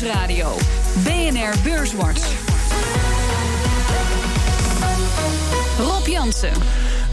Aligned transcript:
Nieuwsradio. 0.00 0.56
BNR 1.04 1.54
Beurswatch. 1.62 2.32
Rob 5.78 6.06
Jansen. 6.06 6.52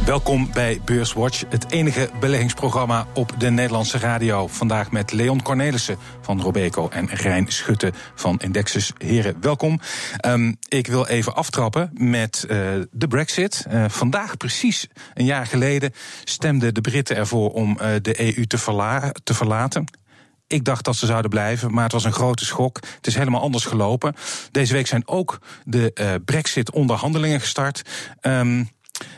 Welkom 0.05 0.49
bij 0.53 0.81
Beurswatch, 0.85 1.43
het 1.49 1.71
enige 1.71 2.09
beleggingsprogramma 2.19 3.07
op 3.13 3.33
de 3.37 3.49
Nederlandse 3.49 3.97
radio. 3.97 4.47
Vandaag 4.47 4.91
met 4.91 5.11
Leon 5.11 5.41
Cornelissen 5.41 5.97
van 6.21 6.41
Robeco 6.41 6.89
en 6.89 7.07
Rijn 7.07 7.51
Schutte 7.51 7.91
van 8.15 8.39
Indexus. 8.39 8.93
Heren, 8.97 9.37
welkom. 9.41 9.79
Um, 10.25 10.57
ik 10.67 10.87
wil 10.87 11.07
even 11.07 11.35
aftrappen 11.35 11.91
met 11.93 12.45
uh, 12.49 12.57
de 12.91 13.07
Brexit. 13.07 13.65
Uh, 13.71 13.85
vandaag, 13.87 14.37
precies 14.37 14.87
een 15.13 15.25
jaar 15.25 15.45
geleden, 15.45 15.93
stemden 16.23 16.73
de 16.73 16.81
Britten 16.81 17.15
ervoor 17.15 17.51
om 17.51 17.77
uh, 17.81 17.89
de 18.01 18.35
EU 18.35 18.45
te 19.23 19.33
verlaten. 19.33 19.85
Ik 20.47 20.63
dacht 20.63 20.85
dat 20.85 20.95
ze 20.95 21.05
zouden 21.05 21.29
blijven, 21.29 21.73
maar 21.73 21.83
het 21.83 21.91
was 21.91 22.03
een 22.03 22.11
grote 22.11 22.45
schok. 22.45 22.79
Het 22.95 23.07
is 23.07 23.15
helemaal 23.15 23.41
anders 23.41 23.65
gelopen. 23.65 24.15
Deze 24.51 24.73
week 24.73 24.87
zijn 24.87 25.07
ook 25.07 25.39
de 25.63 25.91
uh, 25.93 26.13
Brexit-onderhandelingen 26.25 27.39
gestart. 27.39 27.81
Um, 28.21 28.69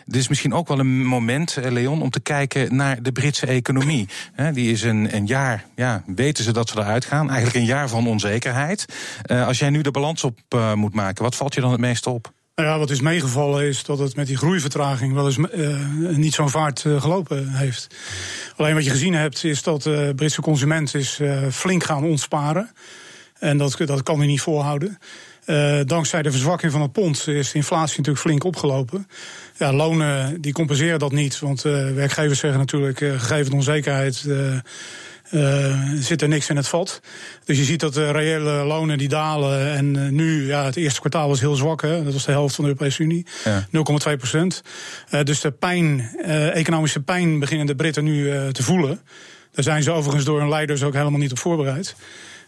dit 0.05 0.21
is 0.21 0.27
misschien 0.27 0.54
ook 0.54 0.68
wel 0.68 0.80
een 0.80 1.05
moment, 1.05 1.57
Leon, 1.62 2.02
om 2.02 2.09
te 2.09 2.20
kijken 2.20 2.76
naar 2.76 3.02
de 3.02 3.12
Britse 3.12 3.45
economie. 3.45 4.07
die 4.54 4.71
is 4.71 4.84
een, 4.84 5.16
een 5.16 5.26
jaar, 5.26 5.66
ja, 5.76 6.04
weten 6.05 6.44
ze 6.44 6.54
dat 6.54 6.70
ze 6.70 6.80
eruit 6.80 7.05
gaan? 7.05 7.30
Eigenlijk 7.30 7.57
een 7.57 7.66
jaar 7.66 7.90
van 7.90 8.07
onzekerheid. 8.07 8.85
Uh, 9.32 9.48
als 9.48 9.59
jij 9.59 9.70
nu 9.70 9.82
de 9.82 9.91
balans 9.91 10.23
op 10.23 10.40
moet 10.76 10.93
maken, 10.93 11.23
wat 11.23 11.35
valt 11.35 11.54
je 11.54 11.62
dan 11.62 11.71
het 11.71 11.80
meeste 11.80 12.09
op? 12.09 12.34
Nou 12.59 12.72
ja, 12.72 12.77
wat 12.77 12.90
is 12.90 13.02
meegevallen 13.02 13.68
is 13.68 13.84
dat 13.84 13.99
het 13.99 14.16
met 14.16 14.27
die 14.27 14.38
groeivertraging 14.38 15.13
wel 15.13 15.26
eens 15.26 15.38
uh, 15.38 15.77
niet 16.16 16.34
zo'n 16.34 16.49
vaart 16.49 16.84
uh, 16.84 17.02
gelopen 17.02 17.48
heeft. 17.48 17.88
Alleen 18.55 18.73
wat 18.73 18.84
je 18.84 18.90
gezien 18.90 19.13
hebt 19.13 19.44
is 19.44 19.63
dat 19.63 19.84
de 19.84 20.13
Britse 20.16 20.41
consument 20.41 20.95
is 20.95 21.20
uh, 21.20 21.48
flink 21.52 21.84
gaan 21.84 22.04
ontsparen. 22.04 22.72
En 23.40 23.58
dat, 23.58 23.77
dat 23.77 24.04
kan 24.04 24.18
hij 24.18 24.27
niet 24.27 24.41
volhouden. 24.41 24.98
Uh, 25.45 25.80
dankzij 25.85 26.21
de 26.21 26.32
verzwakking 26.32 26.71
van 26.71 26.82
het 26.82 26.91
pond 26.91 27.27
is 27.27 27.52
de 27.52 27.57
inflatie 27.57 27.98
natuurlijk 27.98 28.26
flink 28.26 28.43
opgelopen. 28.43 29.07
Ja, 29.57 29.74
lonen 29.74 30.41
die 30.41 30.54
compenseren 30.54 30.99
dat 30.99 31.12
niet, 31.12 31.40
want 31.40 31.62
werkgevers 31.62 32.40
zeggen 32.40 32.60
natuurlijk, 32.60 32.98
gegeven 32.98 33.49
de 33.49 33.55
onzekerheid, 33.55 34.26
zit 35.99 36.22
er 36.22 36.27
niks 36.27 36.49
in 36.49 36.55
het 36.55 36.68
vat. 36.68 37.02
Dus 37.46 37.58
je 37.58 37.63
ziet 37.63 37.80
dat 37.80 37.94
de 37.94 38.12
reële 38.12 38.52
lonen 38.52 38.98
die 38.98 39.08
dalen. 39.08 39.74
En 39.74 40.16
nu, 40.16 40.48
ja, 40.48 40.66
het 40.66 40.76
eerste 40.76 40.99
kwartaal 40.99 41.27
was 41.27 41.40
heel 41.40 41.55
zwak, 41.55 41.82
hè, 41.82 42.04
dat 42.04 42.13
was 42.13 42.26
de 42.26 42.32
helft 42.32 42.55
van 42.55 42.63
de 42.63 42.70
Europese 42.70 43.04
Unie, 43.04 43.26
ja. 43.44 43.68
0,2 43.71 44.18
procent. 44.18 44.62
dus 45.24 45.41
de 45.41 45.52
pijn, 45.52 46.16
economische 46.54 46.99
pijn 46.99 47.40
beginnen 47.40 47.68
de 47.68 47.76
Britten 47.76 48.04
nu 48.04 48.52
te 48.52 48.63
voelen. 48.63 49.02
Daar 49.52 49.63
zijn 49.63 49.84
ze 49.84 49.91
overigens 49.91 50.26
door 50.26 50.40
hun 50.40 50.49
leiders 50.49 50.84
ook 50.84 50.94
helemaal 50.94 51.20
niet 51.20 51.32
op 51.32 51.40
voorbereid. 51.40 51.96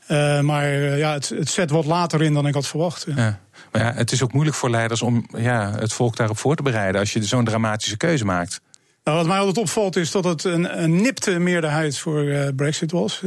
Uh, 0.07 0.39
maar 0.39 0.67
uh, 0.67 0.97
ja, 0.97 1.13
het, 1.13 1.29
het, 1.29 1.49
zet 1.49 1.69
wat 1.69 1.85
later 1.85 2.21
in 2.21 2.33
dan 2.33 2.47
ik 2.47 2.53
had 2.53 2.67
verwacht. 2.67 3.05
Ja. 3.07 3.13
Ja. 3.15 3.39
Maar 3.71 3.81
ja, 3.81 3.93
het 3.93 4.11
is 4.11 4.23
ook 4.23 4.33
moeilijk 4.33 4.57
voor 4.57 4.69
leiders 4.69 5.01
om 5.01 5.27
ja, 5.37 5.71
het 5.79 5.93
volk 5.93 6.15
daarop 6.15 6.37
voor 6.37 6.55
te 6.55 6.63
bereiden 6.63 7.01
als 7.01 7.13
je 7.13 7.23
zo'n 7.23 7.45
dramatische 7.45 7.97
keuze 7.97 8.25
maakt. 8.25 8.61
Nou, 9.03 9.17
wat 9.17 9.27
mij 9.27 9.37
altijd 9.37 9.57
opvalt 9.57 9.95
is 9.95 10.11
dat 10.11 10.23
het 10.23 10.43
een, 10.43 10.83
een 10.83 11.01
nipte 11.01 11.39
meerderheid 11.39 11.97
voor 11.97 12.23
uh, 12.23 12.47
Brexit 12.55 12.91
was, 12.91 13.23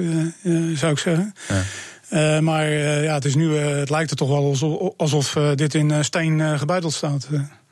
zou 0.74 0.92
ik 0.92 0.98
zeggen. 0.98 1.34
Ja. 2.08 2.40
maar 2.40 2.70
ja, 3.02 3.14
het, 3.14 3.24
is 3.24 3.34
nu, 3.34 3.56
het 3.56 3.90
lijkt 3.90 4.10
er 4.10 4.16
toch 4.16 4.28
wel 4.28 4.44
alsof, 4.44 4.92
alsof 4.96 5.32
dit 5.54 5.74
in 5.74 6.04
steen 6.04 6.58
gebuiteld 6.58 6.92
staat. 6.92 7.28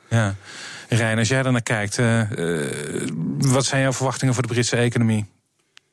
Ja. 0.09 0.35
Rijn, 0.89 1.17
als 1.17 1.27
jij 1.27 1.43
er 1.43 1.51
naar 1.51 1.61
kijkt, 1.61 1.95
wat 3.37 3.65
zijn 3.65 3.81
jouw 3.81 3.93
verwachtingen 3.93 4.33
voor 4.33 4.43
de 4.43 4.53
Britse 4.53 4.75
economie? 4.75 5.25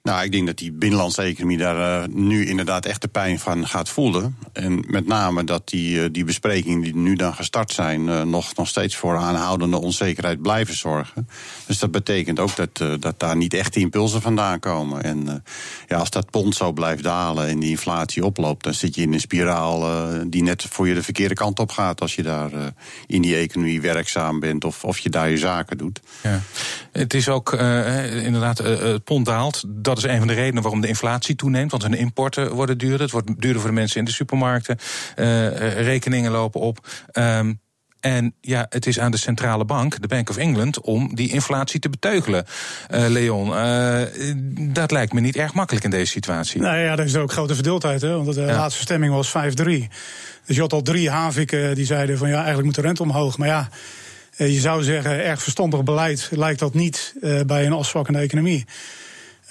Nou, 0.02 0.24
ik 0.24 0.32
denk 0.32 0.46
dat 0.46 0.58
die 0.58 0.72
binnenlandse 0.72 1.22
economie 1.22 1.58
daar 1.58 2.02
uh, 2.02 2.14
nu 2.14 2.46
inderdaad 2.46 2.86
echt 2.86 3.02
de 3.02 3.08
pijn 3.08 3.38
van 3.38 3.66
gaat 3.66 3.88
voelen. 3.88 4.36
En 4.52 4.84
met 4.86 5.06
name 5.06 5.44
dat 5.44 5.68
die, 5.68 5.96
uh, 5.96 6.08
die 6.12 6.24
besprekingen 6.24 6.80
die 6.80 6.96
nu 6.96 7.14
dan 7.14 7.34
gestart 7.34 7.72
zijn, 7.72 8.06
uh, 8.06 8.22
nog, 8.22 8.54
nog 8.54 8.68
steeds 8.68 8.96
voor 8.96 9.16
aanhoudende 9.16 9.80
onzekerheid 9.80 10.42
blijven 10.42 10.76
zorgen. 10.76 11.28
Dus 11.66 11.78
dat 11.78 11.90
betekent 11.90 12.38
ook 12.38 12.56
dat, 12.56 13.00
dat 13.00 13.18
daar 13.18 13.36
niet 13.36 13.54
echt 13.54 13.76
impulsen 13.76 14.22
vandaan 14.22 14.60
komen. 14.60 15.02
En 15.02 15.44
ja, 15.88 15.96
als 15.96 16.10
dat 16.10 16.30
pond 16.30 16.54
zo 16.54 16.72
blijft 16.72 17.02
dalen 17.02 17.48
en 17.48 17.58
die 17.58 17.70
inflatie 17.70 18.24
oploopt, 18.24 18.64
dan 18.64 18.74
zit 18.74 18.94
je 18.94 19.02
in 19.02 19.12
een 19.12 19.20
spiraal 19.20 19.88
die 20.26 20.42
net 20.42 20.66
voor 20.70 20.88
je 20.88 20.94
de 20.94 21.02
verkeerde 21.02 21.34
kant 21.34 21.58
op 21.58 21.70
gaat 21.70 22.00
als 22.00 22.14
je 22.14 22.22
daar 22.22 22.50
in 23.06 23.22
die 23.22 23.36
economie 23.36 23.80
werkzaam 23.80 24.40
bent 24.40 24.64
of, 24.64 24.84
of 24.84 24.98
je 24.98 25.10
daar 25.10 25.30
je 25.30 25.38
zaken 25.38 25.78
doet. 25.78 26.00
Ja. 26.22 26.40
Het 26.92 27.14
is 27.14 27.28
ook 27.28 27.52
inderdaad, 27.52 28.58
het 28.58 29.04
pond 29.04 29.26
daalt 29.26 29.64
dat 29.94 30.04
is 30.04 30.10
een 30.10 30.18
van 30.18 30.26
de 30.26 30.34
redenen 30.34 30.62
waarom 30.62 30.80
de 30.80 30.88
inflatie 30.88 31.36
toeneemt. 31.36 31.70
Want 31.70 31.82
hun 31.82 31.94
importen 31.94 32.52
worden 32.52 32.78
duurder. 32.78 33.00
Het 33.00 33.10
wordt 33.10 33.40
duurder 33.40 33.60
voor 33.60 33.70
de 33.70 33.76
mensen 33.76 33.98
in 33.98 34.04
de 34.04 34.12
supermarkten. 34.12 34.78
Uh, 35.16 35.82
rekeningen 35.82 36.30
lopen 36.30 36.60
op. 36.60 36.88
Um, 37.12 37.60
en 38.00 38.34
ja, 38.40 38.66
het 38.68 38.86
is 38.86 38.98
aan 38.98 39.10
de 39.10 39.16
centrale 39.16 39.64
bank, 39.64 40.00
de 40.00 40.06
Bank 40.06 40.30
of 40.30 40.36
England, 40.36 40.80
om 40.80 41.14
die 41.14 41.32
inflatie 41.32 41.80
te 41.80 41.88
beteugelen. 41.88 42.44
Uh, 42.90 43.04
Leon, 43.08 43.48
uh, 43.48 44.02
dat 44.72 44.90
lijkt 44.90 45.12
me 45.12 45.20
niet 45.20 45.36
erg 45.36 45.54
makkelijk 45.54 45.84
in 45.84 45.90
deze 45.90 46.12
situatie. 46.12 46.60
Nou 46.60 46.78
ja, 46.78 46.92
er 46.92 47.04
is 47.04 47.16
ook 47.16 47.32
grote 47.32 47.54
verdeeldheid, 47.54 48.00
hè, 48.00 48.22
want 48.22 48.34
de 48.34 48.40
ja. 48.40 48.56
laatste 48.56 48.80
stemming 48.80 49.12
was 49.12 49.28
5-3. 49.28 49.32
Dus 50.44 50.56
je 50.56 50.60
had 50.60 50.72
al 50.72 50.82
drie 50.82 51.10
haviken 51.10 51.74
die 51.74 51.86
zeiden 51.86 52.18
van 52.18 52.28
ja, 52.28 52.34
eigenlijk 52.34 52.64
moet 52.64 52.74
de 52.74 52.80
rente 52.80 53.02
omhoog. 53.02 53.38
Maar 53.38 53.48
ja, 53.48 53.68
je 54.36 54.60
zou 54.60 54.82
zeggen, 54.82 55.24
erg 55.24 55.42
verstandig 55.42 55.82
beleid 55.82 56.28
lijkt 56.30 56.60
dat 56.60 56.74
niet 56.74 57.14
bij 57.46 57.66
een 57.66 57.72
afzwakkende 57.72 58.18
economie. 58.18 58.66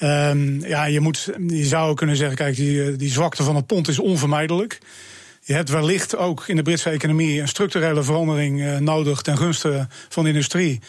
Um, 0.03 0.65
ja, 0.65 0.85
je, 0.85 0.99
moet, 0.99 1.29
je 1.47 1.65
zou 1.65 1.95
kunnen 1.95 2.15
zeggen, 2.15 2.37
kijk, 2.37 2.55
die, 2.55 2.95
die 2.95 3.11
zwakte 3.11 3.43
van 3.43 3.55
het 3.55 3.65
pond 3.65 3.87
is 3.87 3.99
onvermijdelijk. 3.99 4.79
Je 5.43 5.53
hebt 5.53 5.69
wellicht 5.69 6.17
ook 6.17 6.47
in 6.47 6.55
de 6.55 6.61
Britse 6.61 6.89
economie 6.89 7.41
een 7.41 7.47
structurele 7.47 8.03
verandering 8.03 8.61
uh, 8.61 8.77
nodig 8.77 9.21
ten 9.21 9.37
gunste 9.37 9.87
van 10.09 10.23
de 10.23 10.29
industrie. 10.29 10.81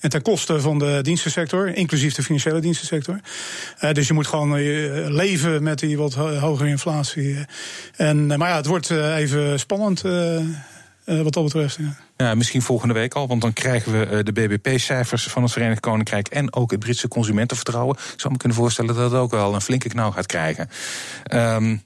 En 0.00 0.10
ten 0.10 0.22
koste 0.22 0.60
van 0.60 0.78
de 0.78 0.98
dienstensector, 1.02 1.74
inclusief 1.74 2.14
de 2.14 2.22
financiële 2.22 2.60
dienstensector. 2.60 3.20
Uh, 3.80 3.92
dus 3.92 4.06
je 4.06 4.12
moet 4.12 4.26
gewoon 4.26 4.52
leven 5.12 5.62
met 5.62 5.78
die 5.78 5.98
wat 5.98 6.14
hogere 6.14 6.68
inflatie. 6.68 7.36
En, 7.96 8.26
maar 8.26 8.48
ja, 8.48 8.56
het 8.56 8.66
wordt 8.66 8.90
even 8.90 9.58
spannend 9.58 10.02
wat 11.16 11.32
dat 11.32 11.44
betreft. 11.44 11.76
Ja. 11.80 11.96
Ja, 12.16 12.34
misschien 12.34 12.62
volgende 12.62 12.94
week 12.94 13.14
al, 13.14 13.26
want 13.26 13.40
dan 13.40 13.52
krijgen 13.52 13.92
we 13.92 14.22
de 14.22 14.32
BBP-cijfers 14.32 15.26
van 15.26 15.42
het 15.42 15.52
Verenigd 15.52 15.80
Koninkrijk 15.80 16.28
en 16.28 16.54
ook 16.54 16.70
het 16.70 16.80
Britse 16.80 17.08
consumentenvertrouwen. 17.08 17.96
Ik 17.96 18.20
zou 18.20 18.32
me 18.32 18.38
kunnen 18.38 18.56
voorstellen 18.56 18.94
dat 18.94 19.10
het 19.10 19.20
ook 19.20 19.30
wel 19.30 19.54
een 19.54 19.60
flinke 19.60 19.88
knauw 19.88 20.10
gaat 20.10 20.26
krijgen. 20.26 20.68
Um, 21.32 21.82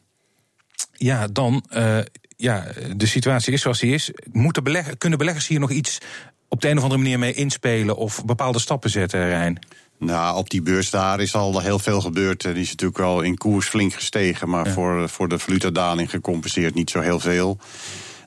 ja, 0.93 1.27
dan, 1.27 1.65
uh, 1.77 1.99
ja, 2.37 2.67
de 2.97 3.07
situatie 3.07 3.53
is 3.53 3.63
zoals 3.63 3.81
die 3.81 3.95
is. 3.95 4.11
Moeten 4.33 4.65
beleggen, 4.65 4.99
kunnen 4.99 5.19
beleggers 5.19 5.47
hier 5.47 5.61
nog 5.61 5.71
iets 5.71 5.99
op 6.49 6.61
de 6.61 6.69
een 6.69 6.77
of 6.77 6.83
andere 6.83 7.01
manier 7.01 7.19
mee 7.19 7.33
inspelen 7.33 7.97
of 7.97 8.25
bepaalde 8.25 8.59
stappen 8.59 8.91
zetten, 8.91 9.29
Rijn? 9.29 9.59
Nou, 9.99 10.37
op 10.37 10.51
die 10.51 10.63
beurs 10.63 10.91
daar 10.91 11.21
is 11.21 11.35
al 11.35 11.61
heel 11.61 11.79
veel 11.79 12.01
gebeurd. 12.01 12.43
Die 12.43 12.55
is 12.55 12.71
natuurlijk 12.71 12.99
wel 12.99 13.21
in 13.21 13.37
koers 13.37 13.69
flink 13.69 13.93
gestegen, 13.93 14.49
maar 14.49 14.67
ja. 14.67 14.73
voor, 14.73 15.09
voor 15.09 15.29
de 15.29 15.39
valutadaling 15.39 16.11
gecompenseerd 16.11 16.75
niet 16.75 16.91
zo 16.91 17.01
heel 17.01 17.21
veel. 17.21 17.59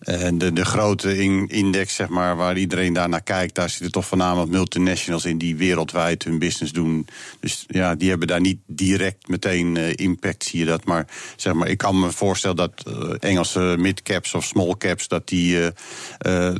En 0.05 0.37
de, 0.37 0.53
de 0.53 0.65
grote 0.65 1.17
in, 1.17 1.47
index, 1.47 1.95
zeg 1.95 2.09
maar, 2.09 2.35
waar 2.35 2.57
iedereen 2.57 2.93
daar 2.93 3.09
naar 3.09 3.23
kijkt, 3.23 3.55
daar 3.55 3.69
zitten 3.69 3.91
toch 3.91 4.05
voornamelijk 4.05 4.51
multinationals 4.51 5.25
in 5.25 5.37
die 5.37 5.55
wereldwijd 5.55 6.23
hun 6.23 6.39
business 6.39 6.71
doen. 6.73 7.07
Dus 7.39 7.63
ja, 7.67 7.95
die 7.95 8.09
hebben 8.09 8.27
daar 8.27 8.41
niet 8.41 8.59
direct 8.67 9.27
meteen 9.27 9.75
uh, 9.75 9.93
impact, 9.95 10.43
zie 10.43 10.59
je 10.59 10.65
dat. 10.65 10.85
Maar 10.85 11.07
zeg 11.35 11.53
maar, 11.53 11.67
ik 11.67 11.77
kan 11.77 11.99
me 11.99 12.11
voorstellen 12.11 12.55
dat 12.55 12.83
uh, 12.87 13.13
Engelse 13.19 13.75
midcaps 13.79 14.33
of 14.33 14.45
small 14.45 14.75
caps, 14.77 15.07
dat 15.07 15.27
die 15.27 15.57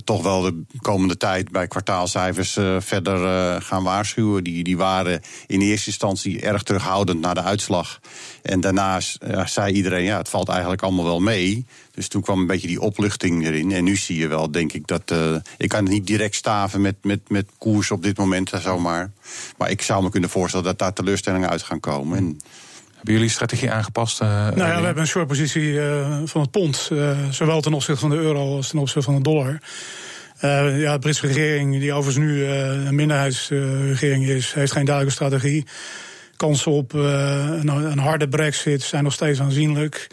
toch 0.04 0.24
wel 0.24 0.42
de 0.42 0.64
komende 0.82 1.18
tijd 1.18 1.52
bij 1.52 1.68
kwartaalcijfers 1.68 2.58
verder 2.80 3.62
gaan 3.62 3.84
waarschuwen. 3.84 4.44
Die, 4.44 4.64
die 4.64 4.78
waren 4.78 5.22
in 5.48 5.62
eerste 5.62 5.88
instantie 5.88 6.42
erg 6.42 6.64
terughoudend 6.64 7.20
naar 7.20 7.36
de 7.36 7.42
uitslag. 7.42 8.00
En 8.46 8.62
daarnaast 8.62 9.18
ja, 9.28 9.46
zei 9.46 9.74
iedereen, 9.74 10.04
ja, 10.04 10.18
het 10.18 10.30
valt 10.30 10.50
eigenlijk 10.50 10.82
allemaal 10.82 11.06
wel 11.06 11.20
mee. 11.20 11.66
Dus 11.92 12.08
toen 12.08 12.22
kwam 12.22 12.40
een 12.40 12.48
beetje 12.48 12.68
die 12.68 12.82
opluchting 12.82 13.46
erin. 13.46 13.72
En 13.72 13.84
nu 13.84 13.96
zie 13.96 14.18
je 14.18 14.28
wel, 14.28 14.52
denk 14.52 14.74
ik, 14.74 14.88
dat. 14.88 15.12
Uh, 15.12 15.36
ik 15.58 15.70
kan 15.70 15.84
het 15.84 15.94
niet 15.94 16.08
direct 16.08 16.36
staven 16.36 16.82
met, 16.82 16.96
met, 17.02 17.20
met 17.30 17.46
koers 17.58 17.92
op 17.92 18.04
dit 18.04 18.18
moment, 18.18 18.52
zomaar. 18.62 19.12
Maar 19.58 19.70
ik 19.70 19.82
zou 19.82 20.04
me 20.04 20.10
kunnen 20.10 20.30
voorstellen 20.30 20.66
dat 20.66 20.80
daar 20.80 20.94
teleurstellingen 20.94 21.50
uit 21.50 21.62
gaan 21.62 21.80
komen. 21.80 22.18
En, 22.18 22.40
hebben 22.96 23.14
jullie 23.14 23.30
strategie 23.30 23.72
aangepast? 23.72 24.22
Uh, 24.22 24.28
nou 24.28 24.58
ja, 24.58 24.80
we 24.80 24.86
hebben 24.86 25.04
een 25.04 25.08
soort 25.08 25.28
positie 25.28 25.72
uh, 25.72 26.22
van 26.26 26.42
het 26.42 26.52
pond. 26.52 26.90
Uh, 26.92 27.18
zowel 27.30 27.62
ten 27.62 27.74
opzichte 27.74 28.02
van 28.02 28.10
de 28.10 28.16
euro 28.16 28.56
als 28.56 28.68
ten 28.68 28.80
opzichte 28.80 29.12
van 29.12 29.16
de 29.16 29.22
dollar. 29.22 29.60
ja, 30.80 30.94
de 30.94 31.00
Britse 31.00 31.28
regering, 31.28 31.80
die 31.80 31.94
overigens 31.94 32.26
nu 32.26 32.46
een 32.46 32.96
minderheidsregering 32.96 34.26
is, 34.28 34.54
heeft 34.54 34.72
geen 34.72 34.86
duidelijke 34.86 35.16
strategie. 35.16 35.66
Kansen 36.36 36.72
op 36.72 36.94
een, 36.94 37.68
een 37.68 38.00
harde 38.00 38.28
brexit 38.28 38.82
zijn 38.82 39.04
nog 39.04 39.14
steeds 39.14 39.40
aanzienlijk. 39.40 40.08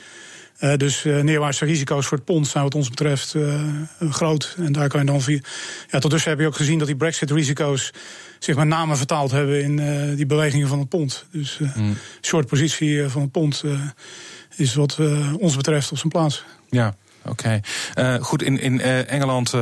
Uh, 0.60 0.74
dus 0.76 1.04
uh, 1.04 1.20
neerwaartse 1.20 1.64
risico's 1.64 2.06
voor 2.06 2.16
het 2.16 2.26
pond 2.26 2.46
zijn 2.46 2.64
wat 2.64 2.74
ons 2.74 2.88
betreft 2.88 3.34
uh, 3.34 3.60
groot. 4.10 4.56
En 4.58 4.72
daar 4.72 4.88
kan 4.88 5.00
je 5.00 5.06
dan 5.06 5.20
via. 5.20 5.40
Ja, 5.90 5.98
tot 5.98 6.10
dusver 6.10 6.30
heb 6.30 6.40
je 6.40 6.46
ook 6.46 6.56
gezien 6.56 6.78
dat 6.78 6.86
die 6.86 6.96
Brexit-risico's 6.96 7.90
zich 8.38 8.56
met 8.56 8.66
name 8.66 8.96
vertaald 8.96 9.30
hebben 9.30 9.62
in 9.62 10.16
die 10.16 10.26
bewegingen 10.26 10.68
van 10.68 10.78
het 10.78 10.88
pond. 10.88 11.24
Dus 11.30 11.58
mm. 11.74 11.96
short 12.20 12.46
positie 12.46 13.08
van 13.08 13.22
het 13.22 13.30
pond 13.30 13.64
is 14.56 14.74
wat 14.74 14.98
ons 15.38 15.56
betreft 15.56 15.90
op 15.90 15.98
zijn 15.98 16.12
plaats. 16.12 16.44
Ja, 16.68 16.94
Oké, 17.26 17.60
okay. 17.94 18.18
goed. 18.20 18.42
In, 18.42 18.60
in 18.60 18.80
Engeland 18.80 19.54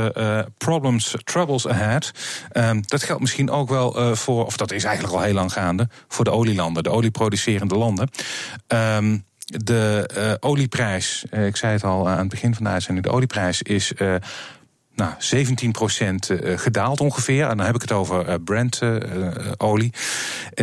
problems, 0.59 1.15
troubles 1.25 1.69
ahead. 1.69 2.11
Ehm, 2.53 2.81
dat 2.81 3.03
geldt 3.03 3.21
misschien 3.21 3.51
ook 3.51 3.69
wel 3.69 4.17
voor, 4.17 4.47
of 4.47 4.57
dat 4.57 4.73
is 4.73 4.85
eigenlijk 4.85 5.17
al 5.17 5.23
heel 5.23 5.35
lang 5.35 5.53
gaande, 5.53 5.89
voor 6.09 6.25
de 6.25 6.31
olielanden, 6.31 6.83
de 6.83 6.91
olieproducerende 6.91 7.77
landen. 7.77 8.11
Um, 8.69 9.25
de 9.45 10.37
olieprijs, 10.41 11.25
ik 11.31 11.57
zei 11.57 11.73
het 11.73 11.85
al 11.85 12.09
aan 12.09 12.19
het 12.19 12.29
begin 12.29 12.55
van 12.55 12.65
de 12.65 12.71
uitzending, 12.71 13.07
de 13.07 13.13
olieprijs 13.13 13.63
is 13.63 13.93
nou, 14.95 15.13
17% 15.13 16.59
gedaald 16.61 17.01
ongeveer. 17.01 17.49
En 17.49 17.57
dan 17.57 17.67
heb 17.67 17.75
ik 17.75 17.81
het 17.81 17.93
over 17.93 18.41
Brent-olie. 18.41 19.93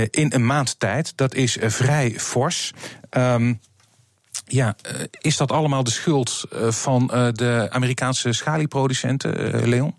in 0.10 0.32
een 0.34 0.46
maand 0.46 0.80
tijd. 0.80 1.14
Dat 1.16 1.34
is 1.34 1.58
vrij 1.62 2.14
fors. 2.18 2.72
Um, 3.10 3.60
ja, 4.46 4.76
is 5.22 5.38
dat 5.38 5.52
allemaal 5.52 5.84
de 5.84 5.92
schuld 5.92 6.46
van 6.70 7.08
de 7.34 7.68
Amerikaanse 7.70 8.34
schalieproducenten, 8.34 9.68
Leon? 9.68 9.96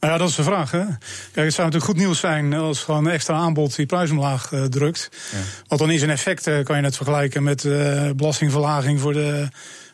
Nou 0.00 0.12
ja, 0.12 0.18
dat 0.18 0.28
is 0.28 0.34
de 0.34 0.42
vraag. 0.42 0.70
Hè? 0.70 0.84
Kijk, 1.32 1.46
het 1.46 1.54
zou 1.54 1.66
natuurlijk 1.66 1.84
goed 1.84 1.96
nieuws 1.96 2.18
zijn 2.20 2.52
als 2.52 2.82
gewoon 2.82 3.06
een 3.06 3.12
extra 3.12 3.34
aanbod 3.34 3.76
die 3.76 3.86
prijs 3.86 4.10
omlaag 4.10 4.50
uh, 4.52 4.64
drukt. 4.64 5.08
Ja. 5.32 5.38
Want 5.66 5.80
dan 5.80 5.90
is 5.90 6.02
een 6.02 6.10
effect, 6.10 6.46
uh, 6.46 6.64
kan 6.64 6.76
je 6.76 6.82
het 6.82 6.96
vergelijken 6.96 7.42
met 7.42 7.64
uh, 7.64 8.10
belastingverlaging 8.10 9.00
voor 9.00 9.12
de 9.12 9.48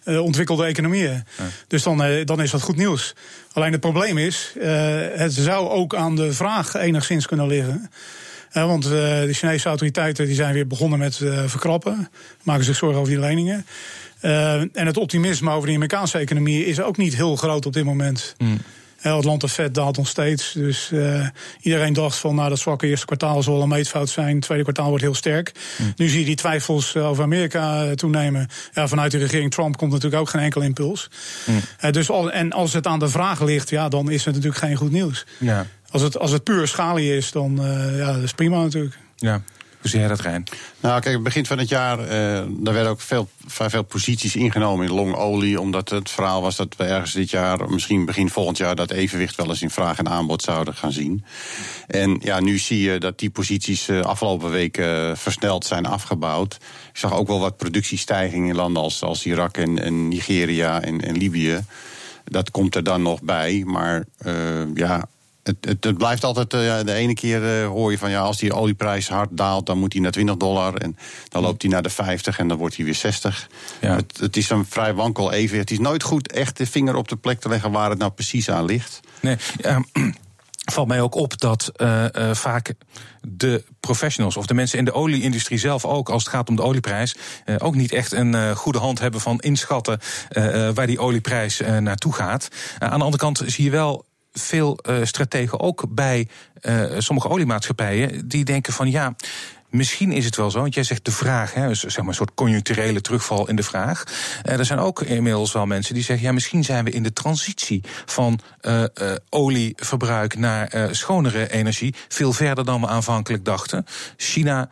ontwikkelde 0.04 0.64
economieën. 0.64 1.24
Ja. 1.38 1.44
Dus 1.66 1.82
dan, 1.82 2.24
dan 2.24 2.42
is 2.42 2.50
dat 2.50 2.62
goed 2.62 2.76
nieuws. 2.76 3.14
Alleen 3.52 3.72
het 3.72 3.80
probleem 3.80 4.18
is, 4.18 4.54
het 5.14 5.32
zou 5.32 5.68
ook 5.68 5.94
aan 5.94 6.16
de 6.16 6.32
vraag 6.32 6.74
enigszins 6.74 7.26
kunnen 7.26 7.46
liggen. 7.46 7.90
Want 8.64 8.82
de 8.82 9.28
Chinese 9.32 9.68
autoriteiten 9.68 10.26
die 10.26 10.34
zijn 10.34 10.54
weer 10.54 10.66
begonnen 10.66 10.98
met 10.98 11.16
verkrappen. 11.46 12.08
Maken 12.42 12.64
zich 12.64 12.76
zorgen 12.76 12.98
over 12.98 13.12
die 13.12 13.20
leningen. 13.20 13.66
en 14.20 14.86
het 14.86 14.96
optimisme 14.96 15.50
over 15.50 15.68
de 15.68 15.74
Amerikaanse 15.74 16.18
economie 16.18 16.66
is 16.66 16.80
ook 16.80 16.96
niet 16.96 17.16
heel 17.16 17.36
groot 17.36 17.66
op 17.66 17.72
dit 17.72 17.84
moment. 17.84 18.34
Mm. 18.38 18.58
Het 19.06 19.14
Atlanta 19.14 19.48
vet 19.48 19.74
daalt 19.74 19.96
nog 19.96 20.08
steeds. 20.08 20.52
Dus 20.52 20.90
uh, 20.92 21.26
iedereen 21.60 21.92
dacht 21.92 22.18
van 22.18 22.34
nou, 22.34 22.48
dat 22.48 22.58
zwakke 22.58 22.86
eerste 22.86 23.06
kwartaal 23.06 23.42
zal 23.42 23.62
een 23.62 23.68
meetfout 23.68 24.08
zijn. 24.08 24.34
Het 24.34 24.44
tweede 24.44 24.62
kwartaal 24.62 24.88
wordt 24.88 25.02
heel 25.02 25.14
sterk. 25.14 25.52
Mm. 25.78 25.92
Nu 25.96 26.08
zie 26.08 26.18
je 26.18 26.24
die 26.24 26.34
twijfels 26.34 26.94
eh, 26.94 27.08
over 27.08 27.24
Amerika 27.24 27.84
eh, 27.84 27.90
toenemen. 27.92 28.48
Ja, 28.72 28.88
vanuit 28.88 29.10
de 29.10 29.18
regering 29.18 29.50
Trump 29.50 29.76
komt 29.76 29.92
natuurlijk 29.92 30.22
ook 30.22 30.28
geen 30.28 30.40
enkel 30.40 30.60
impuls. 30.60 31.10
Mm. 31.44 31.60
Uh, 31.84 31.90
dus 31.90 32.10
al, 32.10 32.30
en 32.30 32.52
als 32.52 32.72
het 32.72 32.86
aan 32.86 32.98
de 32.98 33.08
vraag 33.08 33.42
ligt, 33.42 33.70
ja, 33.70 33.88
dan 33.88 34.10
is 34.10 34.24
het 34.24 34.34
natuurlijk 34.34 34.62
geen 34.62 34.76
goed 34.76 34.92
nieuws. 34.92 35.26
Ja. 35.38 35.66
Als, 35.96 36.04
het, 36.04 36.18
als 36.18 36.30
het 36.30 36.44
puur 36.44 36.68
schalie 36.68 37.16
is, 37.16 37.30
dan 37.30 37.64
uh, 37.64 37.98
ja, 37.98 38.12
dat 38.12 38.22
is 38.22 38.32
prima 38.32 38.62
natuurlijk. 38.62 38.98
Ja. 39.16 39.42
Hoe 39.80 39.90
zie 39.90 39.98
jij 39.98 40.08
dat, 40.08 40.20
Rijn? 40.20 40.44
Nou, 40.80 41.00
kijk, 41.00 41.22
begin 41.22 41.46
van 41.46 41.58
het 41.58 41.68
jaar, 41.68 42.00
uh, 42.00 42.06
daar 42.48 42.74
werden 42.74 42.88
ook 42.88 43.00
veel, 43.00 43.28
veel 43.46 43.82
posities 43.82 44.36
ingenomen 44.36 44.86
in 44.86 44.92
longolie. 44.92 45.60
Omdat 45.60 45.88
het 45.88 46.10
verhaal 46.10 46.42
was 46.42 46.56
dat 46.56 46.74
we 46.76 46.84
ergens 46.84 47.12
dit 47.12 47.30
jaar, 47.30 47.70
misschien 47.70 48.04
begin 48.04 48.30
volgend 48.30 48.56
jaar, 48.56 48.76
dat 48.76 48.90
evenwicht 48.90 49.36
wel 49.36 49.48
eens 49.48 49.62
in 49.62 49.70
vraag 49.70 49.98
en 49.98 50.08
aanbod 50.08 50.42
zouden 50.42 50.74
gaan 50.74 50.92
zien. 50.92 51.24
En 51.86 52.18
ja, 52.20 52.40
nu 52.40 52.58
zie 52.58 52.80
je 52.80 52.98
dat 52.98 53.18
die 53.18 53.30
posities 53.30 53.88
uh, 53.88 54.00
afgelopen 54.00 54.50
weken 54.50 55.08
uh, 55.08 55.16
versneld 55.16 55.64
zijn 55.64 55.86
afgebouwd. 55.86 56.54
Ik 56.92 56.98
zag 56.98 57.12
ook 57.12 57.26
wel 57.26 57.40
wat 57.40 57.56
productiestijging 57.56 58.48
in 58.48 58.54
landen 58.54 58.82
als, 58.82 59.02
als 59.02 59.26
Irak 59.26 59.56
en, 59.56 59.82
en 59.82 60.08
Nigeria 60.08 60.82
en, 60.82 61.00
en 61.00 61.16
Libië. 61.16 61.64
Dat 62.24 62.50
komt 62.50 62.74
er 62.74 62.84
dan 62.84 63.02
nog 63.02 63.22
bij. 63.22 63.62
Maar 63.66 64.04
ja, 64.74 65.08
het, 65.46 65.56
het, 65.60 65.84
het, 65.84 65.98
blijft 65.98 66.24
altijd, 66.24 66.54
uh, 66.54 66.78
de 66.84 66.92
ene 66.92 67.14
keer 67.14 67.62
uh, 67.62 67.66
hoor 67.66 67.90
je 67.90 67.98
van 67.98 68.10
ja, 68.10 68.20
als 68.20 68.38
die 68.38 68.52
olieprijs 68.52 69.08
hard 69.08 69.28
daalt, 69.32 69.66
dan 69.66 69.78
moet 69.78 69.92
hij 69.92 70.02
naar 70.02 70.10
20 70.10 70.36
dollar. 70.36 70.74
En 70.74 70.96
dan 71.28 71.42
loopt 71.42 71.62
hij 71.62 71.70
naar 71.70 71.82
de 71.82 71.90
50 71.90 72.38
en 72.38 72.48
dan 72.48 72.56
wordt 72.56 72.76
hij 72.76 72.84
weer 72.84 72.94
60. 72.94 73.48
Ja. 73.80 73.96
Het, 73.96 74.18
het, 74.18 74.36
is 74.36 74.50
een 74.50 74.66
vrij 74.66 74.94
wankel 74.94 75.32
even. 75.32 75.58
Het 75.58 75.70
is 75.70 75.78
nooit 75.78 76.02
goed 76.02 76.32
echt 76.32 76.56
de 76.56 76.66
vinger 76.66 76.94
op 76.94 77.08
de 77.08 77.16
plek 77.16 77.40
te 77.40 77.48
leggen 77.48 77.70
waar 77.70 77.90
het 77.90 77.98
nou 77.98 78.10
precies 78.10 78.50
aan 78.50 78.64
ligt. 78.64 79.00
Nee, 79.20 79.36
ja, 79.56 79.82
valt 80.72 80.88
mij 80.88 81.00
ook 81.00 81.14
op 81.14 81.40
dat 81.40 81.72
uh, 81.76 82.04
vaak 82.32 82.74
de 83.28 83.64
professionals 83.80 84.36
of 84.36 84.46
de 84.46 84.54
mensen 84.54 84.78
in 84.78 84.84
de 84.84 84.92
olieindustrie 84.92 85.58
zelf 85.58 85.84
ook, 85.84 86.08
als 86.08 86.24
het 86.24 86.32
gaat 86.32 86.48
om 86.48 86.56
de 86.56 86.62
olieprijs, 86.62 87.16
uh, 87.46 87.56
ook 87.58 87.74
niet 87.74 87.92
echt 87.92 88.12
een 88.12 88.56
goede 88.56 88.78
hand 88.78 88.98
hebben 88.98 89.20
van 89.20 89.40
inschatten 89.40 90.00
waar 90.74 90.86
die 90.86 90.98
olieprijs 90.98 91.60
naartoe 91.80 92.12
gaat. 92.12 92.48
aan 92.78 92.98
de 92.98 93.04
andere 93.04 93.22
kant 93.22 93.42
zie 93.46 93.64
je 93.64 93.70
wel 93.70 94.04
veel 94.38 94.78
uh, 94.88 95.04
strategen 95.04 95.60
ook 95.60 95.84
bij 95.88 96.28
uh, 96.62 96.84
sommige 96.98 97.28
oliemaatschappijen 97.28 98.28
die 98.28 98.44
denken 98.44 98.72
van 98.72 98.90
ja. 98.90 99.14
Misschien 99.76 100.12
is 100.12 100.24
het 100.24 100.36
wel 100.36 100.50
zo, 100.50 100.60
want 100.60 100.74
jij 100.74 100.82
zegt 100.84 101.04
de 101.04 101.10
vraag, 101.10 101.54
hè, 101.54 101.68
dus 101.68 101.80
zeg 101.80 101.96
maar 101.96 102.08
een 102.08 102.14
soort 102.14 102.34
conjuncturele 102.34 103.00
terugval 103.00 103.48
in 103.48 103.56
de 103.56 103.62
vraag. 103.62 104.04
Uh, 104.44 104.58
er 104.58 104.64
zijn 104.64 104.78
ook 104.78 105.02
inmiddels 105.02 105.52
wel 105.52 105.66
mensen 105.66 105.94
die 105.94 106.02
zeggen, 106.02 106.26
ja, 106.26 106.32
misschien 106.32 106.64
zijn 106.64 106.84
we 106.84 106.90
in 106.90 107.02
de 107.02 107.12
transitie 107.12 107.82
van 108.04 108.38
uh, 108.62 108.80
uh, 108.80 108.86
olieverbruik 109.28 110.36
naar 110.36 110.88
schonere 110.90 111.52
energie 111.52 111.94
veel 112.08 112.32
verder 112.32 112.64
dan 112.64 112.80
we 112.80 112.86
aanvankelijk 112.86 113.44
dachten. 113.44 113.84
China 114.16 114.68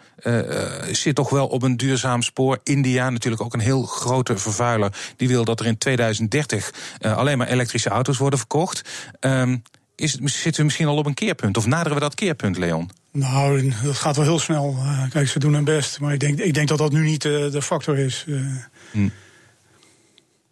zit 0.91 1.15
toch 1.15 1.31
wel 1.31 1.47
op 1.47 1.63
een 1.63 1.77
duurzaam 1.77 2.23
spoor. 2.23 2.59
India, 2.63 3.11
natuurlijk 3.11 3.43
ook 3.43 3.55
een 3.55 3.61
heel 3.61 3.83
grote 3.83 4.39
vervuiler, 4.39 4.97
die 5.17 5.29
wil 5.29 5.45
dat 5.45 5.61
er 5.61 5.67
in 5.67 5.79
2030 5.79 6.73
alleen 7.01 7.39
maar 7.39 7.49
elektrische 7.49 7.89
auto's 7.89 8.19
worden 8.19 8.39
verkocht. 8.39 8.83
Um, 9.21 9.63
is 9.97 10.13
zitten 10.13 10.57
we 10.57 10.63
misschien 10.63 10.87
al 10.87 10.97
op 10.97 11.07
een 11.07 11.15
keerpunt? 11.15 11.57
Of 11.57 11.67
naderen 11.67 11.95
we 11.95 12.01
dat 12.01 12.15
keerpunt, 12.15 12.59
Leon? 12.59 12.91
Nou, 13.19 13.73
dat 13.83 13.97
gaat 13.97 14.17
wel 14.17 14.25
heel 14.25 14.39
snel. 14.39 14.75
Uh, 14.79 15.11
kijk, 15.11 15.29
ze 15.29 15.39
doen 15.39 15.55
hun 15.55 15.65
best. 15.65 16.01
Maar 16.01 16.13
ik 16.13 16.21
denk, 16.21 16.39
ik 16.39 16.55
denk 16.55 16.69
dat 16.69 16.79
dat 16.79 16.93
nu 16.93 17.03
niet 17.03 17.25
uh, 17.25 17.51
de 17.51 17.63
factor 17.63 17.99
is. 17.99 18.25
Uh. 18.29 18.57
Hm. 18.91 19.09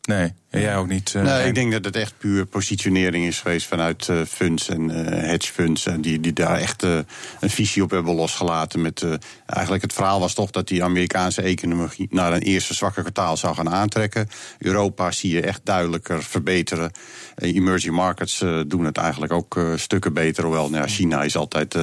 Nee, 0.02 0.32
jij 0.60 0.76
ook 0.76 0.88
niet. 0.88 1.12
Uh, 1.16 1.22
nee, 1.22 1.46
ik 1.46 1.54
denk 1.54 1.72
dat 1.72 1.84
het 1.84 1.96
echt 1.96 2.14
puur 2.18 2.46
positionering 2.46 3.26
is 3.26 3.40
geweest 3.40 3.66
vanuit 3.66 4.08
uh, 4.08 4.20
funds 4.28 4.68
en 4.68 4.90
uh, 4.90 4.96
hedge 5.06 5.52
funds. 5.52 5.86
En 5.86 6.00
die, 6.00 6.20
die 6.20 6.32
daar 6.32 6.58
echt 6.58 6.82
een 6.82 7.04
visie 7.40 7.82
op 7.82 7.90
hebben 7.90 8.14
losgelaten. 8.14 8.80
Met, 8.82 9.06
eigenlijk 9.46 9.82
het 9.82 9.92
verhaal 9.92 10.20
was 10.20 10.34
toch 10.34 10.50
dat 10.50 10.68
die 10.68 10.84
Amerikaanse 10.84 11.42
economie 11.42 12.08
naar 12.10 12.32
een 12.32 12.42
eerste 12.42 12.74
zwakke 12.74 13.00
kwartaal 13.00 13.36
zou 13.36 13.54
gaan 13.54 13.70
aantrekken. 13.70 14.28
Europa 14.58 15.10
zie 15.10 15.34
je 15.34 15.40
echt 15.40 15.60
duidelijker 15.64 16.22
verbeteren. 16.22 16.92
emerging 17.36 17.94
markets 17.94 18.44
doen 18.66 18.84
het 18.84 18.96
eigenlijk 18.96 19.32
ook 19.32 19.60
stukken 19.76 20.12
beter. 20.12 20.44
Hoewel 20.44 20.70
nou, 20.70 20.88
China 20.88 21.22
is 21.22 21.36
altijd, 21.36 21.74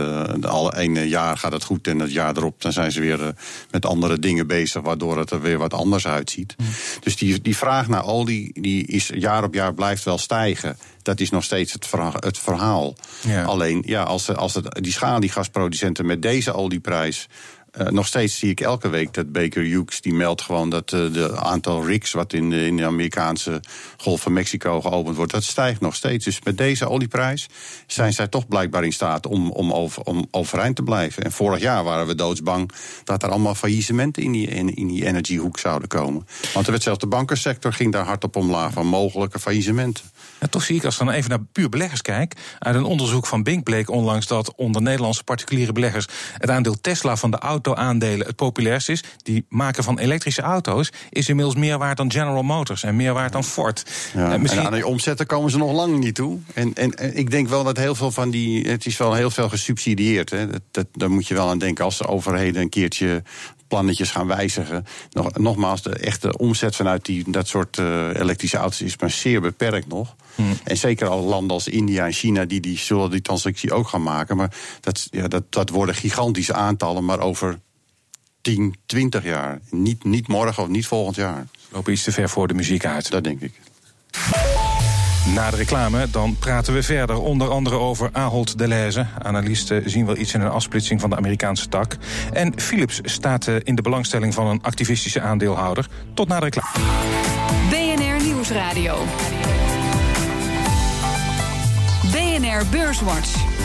al 0.41 0.77
een 0.77 1.07
jaar 1.07 1.37
gaat 1.37 1.51
het 1.51 1.63
goed 1.63 1.87
en 1.87 1.99
het 1.99 2.11
jaar 2.11 2.37
erop 2.37 2.61
dan 2.61 2.71
zijn 2.71 2.91
ze 2.91 2.99
weer 2.99 3.33
met 3.71 3.85
andere 3.85 4.19
dingen 4.19 4.47
bezig. 4.47 4.81
Waardoor 4.81 5.17
het 5.17 5.31
er 5.31 5.41
weer 5.41 5.57
wat 5.57 5.73
anders 5.73 6.07
uitziet. 6.07 6.55
Mm. 6.57 6.65
Dus 6.99 7.17
die, 7.17 7.41
die 7.41 7.57
vraag 7.57 7.87
naar 7.87 8.05
olie 8.05 8.51
die 8.53 8.58
is 8.61 9.11
jaar 9.13 9.43
op 9.43 9.53
jaar 9.53 9.73
blijft 9.73 10.03
wel 10.03 10.17
stijgen. 10.17 10.77
Dat 11.01 11.19
is 11.19 11.29
nog 11.29 11.43
steeds 11.43 11.73
het 11.73 11.87
verhaal. 11.87 12.13
Het 12.19 12.37
verhaal. 12.37 12.95
Ja. 13.21 13.43
Alleen, 13.43 13.83
ja, 13.85 14.03
als, 14.03 14.35
als 14.35 14.53
het, 14.53 14.77
die 14.81 14.91
schaliegasproducenten 14.91 16.05
met 16.05 16.21
deze 16.21 16.53
olieprijs 16.53 17.27
uh, 17.77 17.87
nog 17.87 18.07
steeds 18.07 18.37
zie 18.37 18.49
ik 18.49 18.61
elke 18.61 18.89
week 18.89 19.13
dat 19.13 19.31
Baker 19.31 19.63
Hughes 19.63 20.01
die 20.01 20.13
meldt 20.13 20.41
gewoon 20.41 20.69
dat 20.69 20.91
uh, 20.91 21.13
de 21.13 21.37
aantal 21.37 21.85
rigs 21.85 22.11
wat 22.11 22.33
in 22.33 22.49
de, 22.49 22.65
in 22.65 22.77
de 22.77 22.85
Amerikaanse 22.85 23.61
Golf 23.97 24.21
van 24.21 24.33
Mexico 24.33 24.81
geopend 24.81 25.15
wordt, 25.15 25.31
dat 25.31 25.43
stijgt 25.43 25.81
nog 25.81 25.95
steeds. 25.95 26.25
Dus 26.25 26.39
met 26.43 26.57
deze 26.57 26.89
olieprijs 26.89 27.47
zijn 27.87 28.13
zij 28.13 28.27
toch 28.27 28.47
blijkbaar 28.47 28.83
in 28.83 28.93
staat 28.93 29.27
om, 29.27 29.51
om, 29.51 29.73
over, 29.73 30.03
om 30.03 30.27
overeind 30.31 30.75
te 30.75 30.83
blijven. 30.83 31.23
En 31.23 31.31
vorig 31.31 31.61
jaar 31.61 31.83
waren 31.83 32.07
we 32.07 32.15
doodsbang 32.15 32.71
dat 33.03 33.23
er 33.23 33.29
allemaal 33.29 33.55
faillissementen 33.55 34.23
in 34.23 34.31
die, 34.31 34.47
in, 34.47 34.75
in 34.75 34.87
die 34.87 35.05
energiehoek 35.05 35.59
zouden 35.59 35.87
komen. 35.87 36.27
Want 36.53 36.65
er 36.65 36.71
werd 36.71 36.83
zelfs 36.83 36.99
de 36.99 37.07
bankensector 37.07 37.73
ging 37.73 37.91
daar 37.91 38.05
hard 38.05 38.23
op 38.23 38.35
omlaag 38.35 38.73
van 38.73 38.87
mogelijke 38.87 39.39
faillissementen. 39.39 40.03
Ja, 40.39 40.47
toch 40.47 40.63
zie 40.63 40.75
ik, 40.75 40.85
als 40.85 40.99
ik 40.99 41.05
dan 41.05 41.13
even 41.13 41.29
naar 41.29 41.43
puur 41.51 41.69
beleggers 41.69 42.01
kijk. 42.01 42.33
Uit 42.59 42.75
een 42.75 42.83
onderzoek 42.83 43.25
van 43.25 43.43
Bink 43.43 43.63
bleek 43.63 43.89
onlangs 43.89 44.27
dat 44.27 44.55
onder 44.55 44.81
Nederlandse 44.81 45.23
particuliere 45.23 45.71
beleggers. 45.71 46.07
het 46.37 46.49
aandeel 46.49 46.81
Tesla 46.81 47.15
van 47.15 47.31
de 47.31 47.37
auto-aandelen 47.37 48.27
het 48.27 48.35
populairst 48.35 48.89
is. 48.89 49.03
Die 49.23 49.45
maken 49.49 49.83
van 49.83 49.99
elektrische 49.99 50.41
auto's 50.41 50.91
is 51.09 51.29
inmiddels 51.29 51.55
meer 51.55 51.77
waard 51.77 51.97
dan 51.97 52.11
General 52.11 52.43
Motors 52.43 52.83
en 52.83 52.95
meer 52.95 53.13
waard 53.13 53.31
dan 53.31 53.43
Ford. 53.43 53.85
Ja, 54.13 54.31
en, 54.31 54.41
misschien... 54.41 54.65
aan 54.65 54.73
die 54.73 54.87
omzetten 54.87 55.25
komen 55.25 55.51
ze 55.51 55.57
nog 55.57 55.71
lang 55.71 55.99
niet 55.99 56.15
toe. 56.15 56.39
En, 56.53 56.73
en, 56.73 56.93
en, 56.93 57.17
ik 57.17 57.31
denk 57.31 57.47
wel 57.47 57.63
dat 57.63 57.77
heel 57.77 57.95
veel 57.95 58.11
van 58.11 58.29
die. 58.29 58.69
Het 58.69 58.85
is 58.85 58.97
wel 58.97 59.13
heel 59.13 59.31
veel 59.31 59.49
gesubsidieerd. 59.49 60.29
Hè. 60.29 60.47
Dat, 60.47 60.61
dat, 60.71 60.87
daar 60.93 61.11
moet 61.11 61.27
je 61.27 61.33
wel 61.33 61.49
aan 61.49 61.59
denken 61.59 61.83
als 61.85 61.97
de 61.97 62.07
overheden 62.07 62.61
een 62.61 62.69
keertje 62.69 63.23
plannetjes 63.69 64.11
gaan 64.11 64.27
wijzigen. 64.27 64.85
Nog, 65.11 65.37
nogmaals, 65.37 65.81
de 65.81 65.95
echte 65.95 66.37
omzet 66.37 66.75
vanuit 66.75 67.05
die, 67.05 67.31
dat 67.31 67.47
soort 67.47 67.77
uh, 67.77 68.07
elektrische 68.13 68.57
auto's 68.57 68.81
is 68.81 68.97
maar 68.97 69.09
zeer 69.09 69.41
beperkt 69.41 69.87
nog. 69.87 70.15
Hmm. 70.35 70.57
En 70.63 70.77
zeker 70.77 71.07
al 71.07 71.23
landen 71.23 71.51
als 71.51 71.67
India 71.67 72.05
en 72.05 72.13
China, 72.13 72.45
die, 72.45 72.59
die 72.59 72.77
zullen 72.77 73.11
die 73.11 73.21
transactie 73.21 73.73
ook 73.73 73.87
gaan 73.87 74.03
maken. 74.03 74.37
Maar 74.37 74.55
dat, 74.81 75.07
ja, 75.11 75.27
dat, 75.27 75.43
dat 75.49 75.69
worden 75.69 75.95
gigantische 75.95 76.53
aantallen, 76.53 77.05
maar 77.05 77.19
over 77.19 77.59
10, 78.41 78.75
20 78.85 79.23
jaar. 79.23 79.59
Niet, 79.69 80.03
niet 80.03 80.27
morgen 80.27 80.63
of 80.63 80.69
niet 80.69 80.87
volgend 80.87 81.15
jaar. 81.15 81.47
Lopen 81.69 81.93
iets 81.93 82.03
te 82.03 82.11
ver 82.11 82.29
voor 82.29 82.47
de 82.47 82.53
muziek 82.53 82.85
uit. 82.85 83.09
Dat 83.09 83.23
denk 83.23 83.41
ik. 83.41 83.53
Na 85.33 85.49
de 85.49 85.55
reclame 85.55 86.09
dan 86.09 86.35
praten 86.39 86.73
we 86.73 86.83
verder. 86.83 87.21
Onder 87.21 87.49
andere 87.49 87.75
over 87.75 88.09
Ahold 88.11 88.57
Delhaize. 88.57 89.05
Analisten 89.21 89.89
zien 89.89 90.05
wel 90.05 90.17
iets 90.17 90.33
in 90.33 90.41
een 90.41 90.49
afsplitsing 90.49 91.01
van 91.01 91.09
de 91.09 91.15
Amerikaanse 91.15 91.67
tak. 91.67 91.97
En 92.33 92.59
Philips 92.59 92.99
staat 93.03 93.47
eh, 93.47 93.55
in 93.63 93.75
de 93.75 93.81
belangstelling 93.81 94.33
van 94.33 94.47
een 94.47 94.61
activistische 94.61 95.21
aandeelhouder. 95.21 95.87
Tot 96.13 96.27
na 96.27 96.39
de 96.39 96.45
reclame. 96.45 96.85
BNR 97.69 98.25
Nieuwsradio. 98.25 98.97
BNR 102.11 102.65
Beurswatch. 102.71 103.58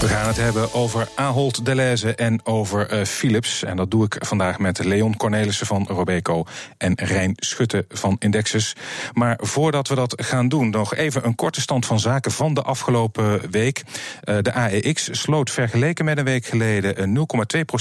We 0.00 0.08
gaan 0.08 0.26
het 0.26 0.36
hebben 0.36 0.72
over 0.72 1.08
Ahold 1.14 1.64
Delhaize 1.64 2.14
en 2.14 2.46
over 2.46 2.92
uh, 2.92 3.04
Philips. 3.04 3.64
En 3.64 3.76
dat 3.76 3.90
doe 3.90 4.04
ik 4.04 4.16
vandaag 4.18 4.58
met 4.58 4.84
Leon 4.84 5.16
Cornelissen 5.16 5.66
van 5.66 5.86
Robeco 5.88 6.44
en 6.76 6.92
Rijn 6.94 7.32
Schutte 7.36 7.84
van 7.88 8.16
Indexus. 8.18 8.76
Maar 9.12 9.38
voordat 9.40 9.88
we 9.88 9.94
dat 9.94 10.22
gaan 10.22 10.48
doen, 10.48 10.70
nog 10.70 10.94
even 10.94 11.26
een 11.26 11.34
korte 11.34 11.60
stand 11.60 11.86
van 11.86 12.00
zaken 12.00 12.30
van 12.30 12.54
de 12.54 12.62
afgelopen 12.62 13.50
week. 13.50 13.82
Uh, 14.24 14.36
de 14.42 14.52
AEX 14.52 15.08
sloot 15.12 15.50
vergeleken 15.50 16.04
met 16.04 16.18
een 16.18 16.24
week 16.24 16.46
geleden 16.46 17.16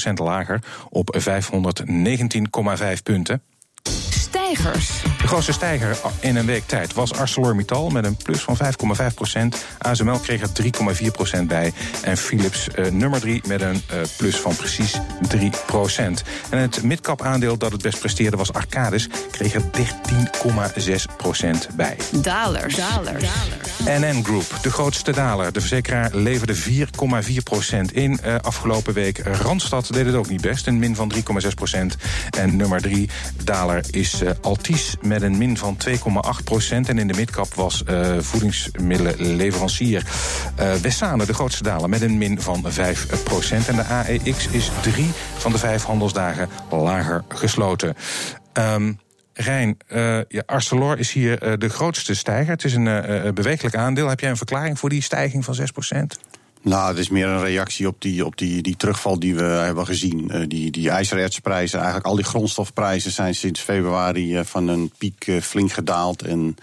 0,2% 0.07 0.13
lager 0.13 0.59
op 0.89 1.17
519,5 1.19 3.03
punten. 3.03 3.41
Stijgers. 4.53 5.01
De 5.21 5.27
grootste 5.27 5.51
stijger 5.51 5.97
in 6.19 6.35
een 6.35 6.45
week 6.45 6.67
tijd 6.67 6.93
was 6.93 7.13
ArcelorMittal 7.13 7.89
met 7.89 8.05
een 8.05 8.17
plus 8.17 8.41
van 8.41 8.57
5,5 8.57 9.13
procent. 9.15 9.65
ASML 9.77 10.19
kreeg 10.19 10.41
er 10.41 10.49
3,4 11.03 11.11
procent 11.11 11.47
bij. 11.47 11.73
En 12.01 12.17
Philips 12.17 12.67
uh, 12.75 12.91
nummer 12.91 13.19
3 13.19 13.41
met 13.47 13.61
een 13.61 13.81
uh, 13.93 13.99
plus 14.17 14.35
van 14.35 14.55
precies 14.55 14.99
3 15.27 15.51
procent. 15.65 16.23
En 16.49 16.59
het 16.59 16.83
midcap 16.83 17.21
aandeel 17.21 17.57
dat 17.57 17.71
het 17.71 17.81
best 17.81 17.99
presteerde 17.99 18.37
was 18.37 18.53
Arcadis. 18.53 19.09
Kreeg 19.31 19.53
er 19.53 19.61
13,6 19.61 21.15
procent 21.17 21.67
bij. 21.75 21.97
Dalers. 22.11 22.75
Dalers. 22.75 23.25
NN 23.85 24.23
Group, 24.23 24.45
de 24.61 24.71
grootste 24.71 25.11
daler. 25.11 25.53
De 25.53 25.59
verzekeraar 25.59 26.15
leverde 26.15 26.55
4,4 26.55 26.61
procent 27.43 27.91
in 27.93 28.19
uh, 28.25 28.35
afgelopen 28.41 28.93
week. 28.93 29.17
Randstad 29.17 29.93
deed 29.93 30.05
het 30.05 30.15
ook 30.15 30.29
niet 30.29 30.41
best, 30.41 30.67
een 30.67 30.79
min 30.79 30.95
van 30.95 31.13
3,6 31.15 31.21
procent. 31.55 31.95
En 32.37 32.55
nummer 32.55 32.81
3 32.81 33.09
daler 33.43 33.83
is 33.91 34.21
uh, 34.21 34.29
Altis 34.41 34.95
met 35.01 35.21
een 35.21 35.37
min 35.37 35.57
van 35.57 35.77
2,8 35.87 36.43
procent. 36.43 36.89
En 36.89 36.97
in 36.97 37.07
de 37.07 37.13
midcap 37.13 37.53
was 37.53 37.83
uh, 37.89 38.17
voedingsmiddelenleverancier 38.19 40.03
uh, 40.59 40.73
de 41.25 41.33
grootste 41.33 41.63
daler 41.63 41.89
met 41.89 42.01
een 42.01 42.17
min 42.17 42.41
van 42.41 42.63
5 42.67 43.23
procent. 43.23 43.67
En 43.67 43.75
de 43.75 43.83
AEX 43.83 44.47
is 44.47 44.71
drie 44.81 45.09
van 45.37 45.51
de 45.51 45.57
vijf 45.57 45.83
handelsdagen 45.83 46.49
lager 46.69 47.23
gesloten. 47.27 47.95
Um, 48.53 48.99
Rijn, 49.33 49.77
ja, 50.27 50.43
Arcelor 50.45 50.99
is 50.99 51.11
hier 51.11 51.59
de 51.59 51.69
grootste 51.69 52.15
stijger. 52.15 52.51
Het 52.51 52.63
is 52.63 52.73
een 52.73 52.85
uh, 52.85 53.81
aandeel. 53.81 54.07
Heb 54.07 54.19
jij 54.19 54.29
een 54.29 54.37
verklaring 54.37 54.79
voor 54.79 54.89
die 54.89 55.01
stijging 55.01 55.45
van 55.45 55.53
6 55.53 55.71
procent? 55.71 56.19
Nou, 56.67 56.87
het 56.87 56.97
is 56.97 57.09
meer 57.09 57.27
een 57.27 57.43
reactie 57.43 57.87
op 57.87 58.01
die, 58.01 58.25
op 58.25 58.37
die, 58.37 58.61
die 58.61 58.75
terugval 58.75 59.19
die 59.19 59.35
we 59.35 59.43
hebben 59.43 59.85
gezien. 59.85 60.29
Uh, 60.31 60.43
die, 60.47 60.71
die 60.71 60.89
ijzerertsprijzen, 60.89 61.77
eigenlijk 61.77 62.07
al 62.07 62.15
die 62.15 62.25
grondstofprijzen 62.25 63.11
zijn 63.11 63.35
sinds 63.35 63.59
februari 63.59 64.37
uh, 64.37 64.43
van 64.43 64.67
een 64.67 64.91
piek 64.97 65.27
uh, 65.27 65.41
flink 65.41 65.71
gedaald. 65.71 66.21
En 66.21 66.57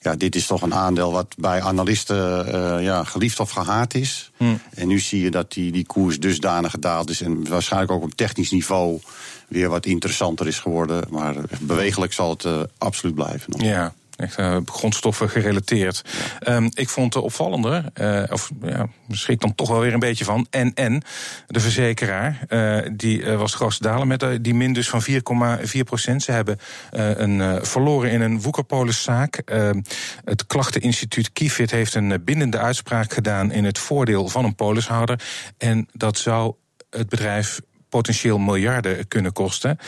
ja, 0.00 0.16
dit 0.16 0.34
is 0.34 0.46
toch 0.46 0.62
een 0.62 0.74
aandeel 0.74 1.12
wat 1.12 1.34
bij 1.38 1.62
analisten 1.62 2.52
ja, 2.82 3.04
geliefd 3.04 3.40
of 3.40 3.50
gehaat 3.50 3.94
is. 3.94 4.30
Hmm. 4.36 4.60
En 4.74 4.88
nu 4.88 4.98
zie 4.98 5.22
je 5.22 5.30
dat 5.30 5.52
die, 5.52 5.72
die 5.72 5.86
koers 5.86 6.20
dusdanig 6.20 6.70
gedaald 6.70 7.10
is. 7.10 7.20
En 7.20 7.48
waarschijnlijk 7.48 7.92
ook 7.92 8.02
op 8.02 8.14
technisch 8.14 8.50
niveau 8.50 9.00
weer 9.48 9.68
wat 9.68 9.86
interessanter 9.86 10.46
is 10.46 10.58
geworden. 10.58 11.04
Maar 11.10 11.34
bewegelijk 11.60 12.12
zal 12.12 12.30
het 12.30 12.68
absoluut 12.78 13.14
blijven. 13.14 13.50
Nog. 13.50 13.62
Ja. 13.62 13.94
Echt 14.18 14.38
uh, 14.38 14.56
grondstoffen 14.64 15.28
gerelateerd. 15.30 16.02
Um, 16.48 16.70
ik 16.74 16.88
vond 16.88 17.12
de 17.12 17.20
opvallender, 17.20 17.84
uh, 18.00 18.22
of 18.30 18.50
ja, 18.62 18.88
dan 19.36 19.54
toch 19.54 19.68
wel 19.68 19.80
weer 19.80 19.92
een 19.92 19.98
beetje 19.98 20.24
van. 20.24 20.46
En 20.50 21.02
de 21.46 21.60
verzekeraar, 21.60 22.40
uh, 22.48 22.78
die 22.92 23.26
was 23.26 23.54
grootste 23.54 23.82
daler 23.82 24.06
met 24.06 24.24
die 24.40 24.54
min 24.54 24.72
dus 24.72 24.88
van 24.88 25.02
4,4 25.02 25.80
procent. 25.84 26.22
Ze 26.22 26.32
hebben 26.32 26.58
een 26.90 27.66
verloren 27.66 28.10
in 28.10 28.20
een 28.20 28.40
woekerpoliszaak. 28.40 29.36
Ehm, 29.36 29.80
het 30.24 30.46
klachteninstituut 30.46 31.32
Kifid 31.32 31.70
heeft 31.70 31.94
een 31.94 32.24
bindende 32.24 32.58
uitspraak 32.58 33.12
gedaan 33.12 33.52
in 33.52 33.64
het 33.64 33.78
voordeel 33.78 34.28
van 34.28 34.44
een 34.44 34.54
polishouder. 34.54 35.20
En 35.58 35.88
dat 35.92 36.18
zou 36.18 36.54
het 36.90 37.08
bedrijf 37.08 37.60
potentieel 37.88 38.38
miljarden 38.38 39.08
kunnen 39.08 39.32
kosten. 39.32 39.78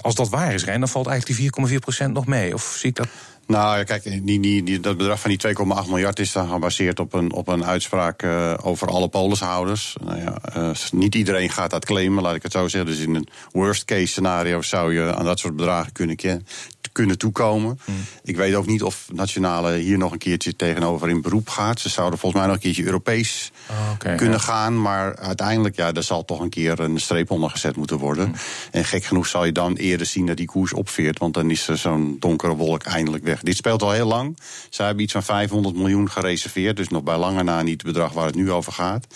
Als 0.00 0.14
dat 0.14 0.28
waar 0.28 0.54
is, 0.54 0.64
Rijn, 0.64 0.80
dan 0.80 0.88
valt 0.88 1.06
eigenlijk 1.06 1.40
die 1.40 1.78
4,4% 2.06 2.12
nog 2.12 2.26
mee. 2.26 2.54
Of 2.54 2.74
zie 2.78 2.88
ik 2.88 2.96
dat 2.96 3.08
nou, 3.46 3.84
kijk, 3.84 4.02
die, 4.02 4.40
die, 4.40 4.62
die, 4.62 4.80
dat 4.80 4.96
bedrag 4.96 5.20
van 5.20 5.30
die 5.30 5.40
2,8 5.46 5.88
miljard 5.88 6.18
is 6.18 6.32
dan 6.32 6.48
gebaseerd 6.48 7.00
op 7.00 7.12
een, 7.12 7.32
op 7.32 7.48
een 7.48 7.64
uitspraak 7.64 8.22
uh, 8.22 8.54
over 8.62 8.88
alle 8.88 9.08
polishouders. 9.08 9.96
Nou 10.04 10.20
ja, 10.20 10.38
uh, 10.56 10.70
niet 10.92 11.14
iedereen 11.14 11.50
gaat 11.50 11.70
dat 11.70 11.84
claimen, 11.84 12.22
laat 12.22 12.34
ik 12.34 12.42
het 12.42 12.52
zo 12.52 12.68
zeggen. 12.68 12.90
Dus 12.90 13.00
in 13.00 13.14
een 13.14 13.28
worst 13.52 13.84
case 13.84 14.06
scenario 14.06 14.62
zou 14.62 14.94
je 14.94 15.14
aan 15.14 15.24
dat 15.24 15.38
soort 15.38 15.56
bedragen 15.56 15.92
kunnen, 15.92 16.16
kunnen 16.92 17.18
toekomen. 17.18 17.78
Hmm. 17.84 17.94
Ik 18.24 18.36
weet 18.36 18.54
ook 18.54 18.66
niet 18.66 18.82
of 18.82 19.08
Nationale 19.12 19.76
hier 19.76 19.98
nog 19.98 20.12
een 20.12 20.18
keertje 20.18 20.56
tegenover 20.56 21.08
in 21.08 21.22
beroep 21.22 21.48
gaat. 21.48 21.80
Ze 21.80 21.88
zouden 21.88 22.18
volgens 22.18 22.40
mij 22.40 22.50
nog 22.50 22.60
een 22.60 22.66
keertje 22.66 22.84
Europees 22.84 23.52
oh, 23.70 23.90
okay, 23.92 24.16
kunnen 24.16 24.38
ja. 24.38 24.44
gaan. 24.44 24.82
Maar 24.82 25.16
uiteindelijk, 25.16 25.76
ja, 25.76 25.92
er 25.92 26.02
zal 26.02 26.24
toch 26.24 26.40
een 26.40 26.50
keer 26.50 26.80
een 26.80 27.00
streep 27.00 27.30
onder 27.30 27.50
gezet 27.50 27.76
moeten 27.76 27.98
worden. 27.98 28.24
Hmm. 28.24 28.34
En 28.70 28.84
gek 28.84 29.04
genoeg 29.04 29.26
zal 29.26 29.44
je 29.44 29.52
dan 29.52 29.76
eerder 29.76 30.06
zien 30.06 30.26
dat 30.26 30.36
die 30.36 30.46
koers 30.46 30.72
opveert. 30.72 31.18
Want 31.18 31.34
dan 31.34 31.50
is 31.50 31.68
er 31.68 31.78
zo'n 31.78 32.16
donkere 32.20 32.54
wolk 32.54 32.82
eindelijk 32.82 33.24
weg. 33.24 33.42
Dit 33.42 33.56
speelt 33.56 33.82
al 33.82 33.92
heel 33.92 34.06
lang. 34.06 34.38
Zij 34.70 34.86
hebben 34.86 35.04
iets 35.04 35.12
van 35.12 35.22
500 35.22 35.74
miljoen 35.74 36.10
gereserveerd. 36.10 36.76
Dus 36.76 36.88
nog 36.88 37.02
bij 37.02 37.16
lange 37.16 37.42
na 37.42 37.62
niet 37.62 37.82
het 37.82 37.92
bedrag 37.92 38.12
waar 38.12 38.26
het 38.26 38.34
nu 38.34 38.50
over 38.50 38.72
gaat. 38.72 39.06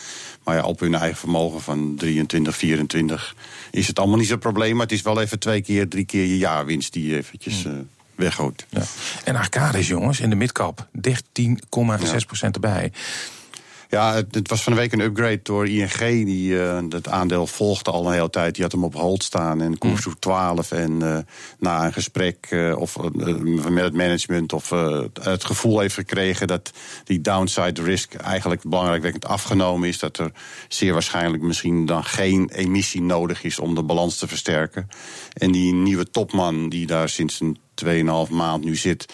Maar 0.45 0.57
ja, 0.57 0.63
op 0.63 0.81
hun 0.81 0.95
eigen 0.95 1.19
vermogen 1.19 1.61
van 1.61 1.95
23, 1.97 2.57
24 2.57 3.35
is 3.71 3.87
het 3.87 3.99
allemaal 3.99 4.19
niet 4.19 4.29
zo'n 4.29 4.39
probleem. 4.39 4.73
Maar 4.73 4.87
het 4.87 4.95
is 4.95 5.03
wel 5.03 5.21
even 5.21 5.39
twee 5.39 5.63
keer, 5.63 5.89
drie 5.89 6.05
keer 6.05 6.27
je 6.27 6.39
jaarwinst 6.39 6.93
die 6.93 7.07
je 7.07 7.17
eventjes 7.17 7.66
uh. 7.67 7.81
Ja. 8.69 8.83
En 9.25 9.37
Arcades, 9.37 9.89
jongens, 9.89 10.21
in 10.21 10.31
de 10.31 10.37
midcap 10.37 10.87
13,6 11.09 11.13
ja. 11.73 12.51
erbij. 12.53 12.93
Ja, 13.89 14.15
het, 14.15 14.35
het, 14.35 14.49
was 14.49 14.63
van 14.63 14.73
de 14.73 14.79
week 14.79 14.93
een 14.93 15.01
upgrade 15.01 15.41
door 15.43 15.69
ING. 15.69 16.25
Die 16.25 16.51
uh, 16.51 16.79
het 16.89 17.09
aandeel 17.09 17.47
volgde 17.47 17.91
al 17.91 18.07
een 18.07 18.13
hele 18.13 18.31
tijd. 18.31 18.55
Die 18.55 18.63
had 18.63 18.73
hem 18.73 18.85
op 18.85 18.95
hold 18.95 19.23
staan 19.23 19.61
en 19.61 19.79
koers 19.79 20.07
mm. 20.07 20.19
12. 20.19 20.73
En 20.73 21.01
uh, 21.03 21.19
na 21.59 21.85
een 21.85 21.93
gesprek 21.93 22.47
uh, 22.51 22.79
of, 22.79 22.97
met 23.69 23.85
het 23.85 23.95
management 23.95 24.53
of 24.53 24.71
het 25.23 25.45
gevoel 25.45 25.79
heeft 25.79 25.95
gekregen 25.95 26.47
dat 26.47 26.71
die 27.05 27.21
downside 27.21 27.83
risk 27.83 28.15
eigenlijk 28.15 28.63
belangrijkwekkend 28.63 29.27
afgenomen 29.27 29.89
is. 29.89 29.99
Dat 29.99 30.19
er 30.19 30.33
zeer 30.69 30.93
waarschijnlijk 30.93 31.43
misschien 31.43 31.87
dan 31.87 32.05
geen 32.05 32.51
emissie 32.53 33.03
nodig 33.03 33.45
is 33.45 33.59
om 33.59 33.75
de 33.75 33.83
balans 33.83 34.19
te 34.19 34.29
versterken. 34.29 34.89
En 35.33 35.53
die 35.53 35.75
nieuwe 35.75 36.11
topman 36.11 36.69
die 36.69 36.87
daar 36.87 37.09
sinds 37.09 37.41
een 37.41 37.59
2,5 37.85 38.33
maand 38.33 38.65
nu 38.65 38.77
zit 38.77 39.07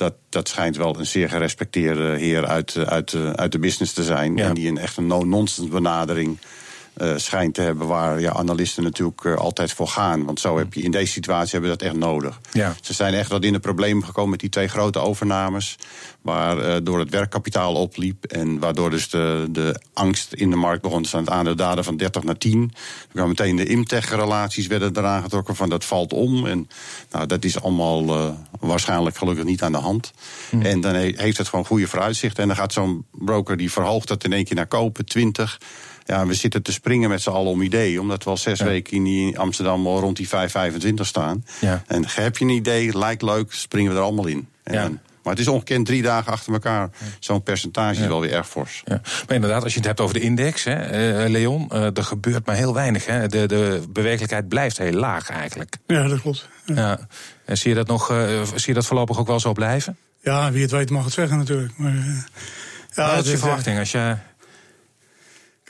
dat, 0.00 0.14
dat 0.28 0.48
schijnt 0.48 0.76
wel 0.76 0.98
een 0.98 1.06
zeer 1.06 1.28
gerespecteerde 1.28 2.16
heer 2.16 2.46
uit, 2.46 2.76
uit, 2.76 3.14
uit 3.34 3.52
de 3.52 3.58
business 3.58 3.92
te 3.92 4.02
zijn. 4.02 4.36
Ja. 4.36 4.46
En 4.48 4.54
die 4.54 4.68
een 4.68 4.78
echt 4.78 4.96
een 4.96 5.06
no-nonsense 5.06 5.70
benadering 5.70 6.38
uh, 6.96 7.12
schijnt 7.16 7.54
te 7.54 7.62
hebben 7.62 7.86
waar 7.86 8.20
ja, 8.20 8.32
analisten 8.32 8.82
natuurlijk 8.82 9.24
uh, 9.24 9.34
altijd 9.34 9.72
voor 9.72 9.88
gaan. 9.88 10.24
Want 10.24 10.40
zo 10.40 10.58
heb 10.58 10.74
je 10.74 10.82
in 10.82 10.90
deze 10.90 11.12
situatie 11.12 11.50
hebben 11.50 11.70
we 11.70 11.76
dat 11.76 11.86
echt 11.86 11.96
nodig. 11.96 12.40
Ja. 12.52 12.74
Ze 12.80 12.94
zijn 12.94 13.14
echt 13.14 13.30
wat 13.30 13.44
in 13.44 13.52
de 13.52 13.58
problemen 13.58 14.04
gekomen 14.04 14.30
met 14.30 14.40
die 14.40 14.48
twee 14.48 14.68
grote 14.68 14.98
overnames. 14.98 15.76
Waardoor 16.22 16.94
uh, 16.94 17.00
het 17.00 17.10
werkkapitaal 17.10 17.74
opliep. 17.74 18.24
En 18.24 18.58
waardoor 18.58 18.90
dus 18.90 19.10
de, 19.10 19.46
de 19.50 19.80
angst 19.92 20.32
in 20.32 20.50
de 20.50 20.56
markt 20.56 20.82
begon 20.82 21.02
te 21.02 21.08
staan. 21.08 21.20
Het 21.20 21.30
aandeel 21.30 21.56
daden 21.56 21.84
van 21.84 21.96
30 21.96 22.22
naar 22.22 22.38
10. 22.38 22.58
Dan 22.60 22.70
kwam 23.12 23.28
meteen 23.28 23.56
de 23.56 23.66
Imtech-relaties 23.66 24.66
werden 24.66 24.96
eraan 24.96 25.22
getrokken 25.22 25.56
van 25.56 25.68
dat 25.68 25.84
valt 25.84 26.12
om. 26.12 26.46
En 26.46 26.68
nou, 27.10 27.26
dat 27.26 27.44
is 27.44 27.62
allemaal 27.62 28.36
waarschijnlijk 28.60 29.16
gelukkig 29.16 29.44
niet 29.44 29.62
aan 29.62 29.72
de 29.72 29.78
hand. 29.78 30.12
Hmm. 30.50 30.62
En 30.62 30.80
dan 30.80 30.94
he 30.94 31.12
heeft 31.16 31.38
het 31.38 31.48
gewoon 31.48 31.64
goede 31.64 31.86
vooruitzichten. 31.86 32.42
En 32.42 32.48
dan 32.48 32.56
gaat 32.56 32.72
zo'n 32.72 33.04
broker 33.10 33.56
die 33.56 33.72
verhoogt 33.72 34.08
dat 34.08 34.24
in 34.24 34.32
één 34.32 34.44
keer 34.44 34.56
naar 34.56 34.66
kopen, 34.66 35.04
20 35.04 35.58
ja, 36.10 36.26
we 36.26 36.34
zitten 36.34 36.62
te 36.62 36.72
springen 36.72 37.08
met 37.08 37.22
z'n 37.22 37.30
allen 37.30 37.50
om 37.50 37.62
ideeën. 37.62 38.00
Omdat 38.00 38.24
we 38.24 38.30
al 38.30 38.36
zes 38.36 38.58
ja. 38.58 38.64
weken 38.64 38.96
in 38.96 39.04
die 39.04 39.38
Amsterdam 39.38 39.86
al 39.86 40.00
rond 40.00 40.16
die 40.16 40.28
5,25 40.28 40.94
staan. 40.94 41.44
Ja. 41.60 41.82
En 41.86 42.04
heb 42.06 42.36
je 42.36 42.44
een 42.44 42.50
idee, 42.50 42.98
lijkt 42.98 43.22
leuk, 43.22 43.52
springen 43.52 43.92
we 43.92 43.98
er 43.98 44.04
allemaal 44.04 44.26
in. 44.26 44.48
En 44.62 44.74
ja. 44.74 44.88
maar 45.22 45.32
het 45.32 45.38
is 45.38 45.48
ongekend 45.48 45.86
drie 45.86 46.02
dagen 46.02 46.32
achter 46.32 46.52
elkaar. 46.52 46.90
Zo'n 47.18 47.42
percentage 47.42 48.00
is 48.00 48.06
wel 48.06 48.20
weer 48.20 48.32
erg 48.32 48.48
fors. 48.48 48.82
Ja. 48.84 49.00
Maar 49.26 49.34
inderdaad, 49.34 49.62
als 49.62 49.72
je 49.72 49.78
het 49.78 49.88
hebt 49.88 50.00
over 50.00 50.14
de 50.14 50.20
index, 50.20 50.64
hè, 50.64 51.24
uh, 51.24 51.30
Leon, 51.30 51.68
uh, 51.72 51.96
er 51.96 52.04
gebeurt 52.04 52.46
maar 52.46 52.56
heel 52.56 52.74
weinig. 52.74 53.06
Hè. 53.06 53.28
De, 53.28 53.46
de 53.46 53.82
bewegelijkheid 53.88 54.48
blijft 54.48 54.78
heel 54.78 54.92
laag 54.92 55.28
eigenlijk. 55.28 55.76
Ja, 55.86 56.08
dat 56.08 56.20
klopt. 56.20 56.48
Ja. 56.64 56.98
En 57.44 57.58
zie 57.58 57.70
je 57.70 57.76
dat, 57.76 57.86
nog, 57.86 58.10
uh, 58.10 58.42
zie 58.42 58.62
je 58.66 58.74
dat 58.74 58.86
voorlopig 58.86 59.18
ook 59.18 59.26
wel 59.26 59.40
zo 59.40 59.52
blijven? 59.52 59.96
Ja, 60.22 60.52
wie 60.52 60.62
het 60.62 60.70
weet 60.70 60.90
mag 60.90 61.04
het 61.04 61.12
zeggen 61.12 61.38
natuurlijk. 61.38 61.72
Maar, 61.76 62.26
ja, 62.94 63.14
wat 63.14 63.24
is 63.24 63.30
je 63.30 63.38
verwachting 63.38 63.78
als 63.78 63.92
je 63.92 64.16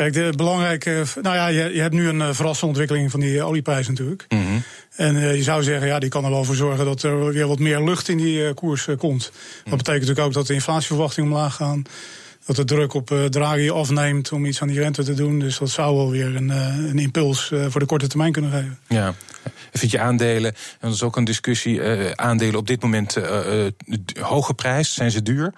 Kijk, 0.01 0.13
de 0.13 0.33
belangrijke. 0.37 1.05
Nou 1.23 1.37
ja, 1.37 1.47
je, 1.47 1.75
je 1.75 1.81
hebt 1.81 1.95
nu 1.95 2.09
een 2.09 2.21
uh, 2.21 2.29
verrassende 2.33 2.67
ontwikkeling 2.67 3.11
van 3.11 3.21
die 3.21 3.43
olieprijs 3.43 3.89
natuurlijk. 3.89 4.25
Mm 4.29 4.47
-hmm. 4.47 4.63
En 4.97 5.17
uh, 5.17 5.37
je 5.37 5.43
zou 5.43 5.63
zeggen, 5.63 5.87
ja, 5.87 5.99
die 5.99 6.09
kan 6.09 6.25
er 6.25 6.31
wel 6.31 6.45
voor 6.45 6.55
zorgen 6.55 6.85
dat 6.85 7.03
er 7.03 7.33
weer 7.33 7.47
wat 7.47 7.59
meer 7.59 7.83
lucht 7.83 8.09
in 8.09 8.17
die 8.17 8.39
uh, 8.39 8.55
koers 8.55 8.89
komt. 8.99 9.33
Dat 9.65 9.77
betekent 9.77 9.87
natuurlijk 9.87 10.27
ook 10.27 10.33
dat 10.33 10.47
de 10.47 10.55
inflatieverwachtingen 10.55 11.31
omlaag 11.31 11.55
gaan. 11.55 11.83
Dat 12.47 12.57
de 12.57 12.65
druk 12.65 12.95
op 12.95 13.15
Draghi 13.31 13.71
afneemt 13.71 14.33
om 14.33 14.45
iets 14.45 14.63
aan 14.63 14.69
die 14.69 14.81
rente 14.81 15.03
te 15.03 15.15
doen. 15.15 15.39
Dus 15.39 15.59
dat 15.59 15.71
zou 15.71 15.97
wel 15.97 16.11
weer 16.11 16.37
een, 16.37 16.49
een 16.89 16.99
impuls 16.99 17.53
voor 17.69 17.81
de 17.81 17.87
korte 17.87 18.07
termijn 18.07 18.33
kunnen 18.33 18.51
geven. 18.51 18.79
Ja. 18.89 19.15
Vind 19.73 19.93
je 19.93 20.01
aandelen, 20.01 20.53
en 20.55 20.79
dat 20.81 20.93
is 20.93 21.03
ook 21.03 21.17
een 21.17 21.25
discussie, 21.25 21.83
aandelen 22.15 22.59
op 22.59 22.67
dit 22.67 22.83
moment 22.83 23.17
hoge 24.21 24.55
prijs, 24.55 24.95
zijn 24.95 25.11
ze 25.11 25.23
duur? 25.23 25.53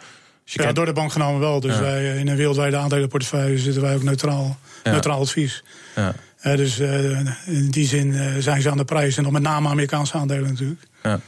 Dus 0.45 0.55
ja, 0.55 0.73
door 0.73 0.87
de 0.87 0.93
bank 0.93 1.13
genomen 1.13 1.41
wel. 1.41 1.61
Dus 1.61 1.75
ja. 1.75 1.81
wij, 1.81 2.19
in 2.19 2.29
een 2.29 2.37
wereldwijde 2.37 2.77
aandelenportefeuille 2.77 3.59
zitten 3.59 3.83
wij 3.83 3.95
ook 3.95 4.03
neutraal, 4.03 4.59
ja. 4.85 4.91
neutraal 4.91 5.21
advies. 5.21 5.65
Ja. 5.97 6.15
Uh, 6.43 6.57
dus 6.57 6.81
uh, 6.81 7.19
in 7.47 7.71
die 7.71 7.87
zin 7.87 8.07
uh, 8.07 8.37
zijn 8.39 8.63
ze 8.63 8.71
aan 8.71 8.77
de 8.77 8.85
prijs. 8.85 9.17
En 9.17 9.23
dan 9.23 9.33
met 9.33 9.43
name 9.43 9.69
Amerikaanse 9.69 10.15
aandelen 10.15 10.51
natuurlijk. 10.51 10.81
Ja. 11.03 11.21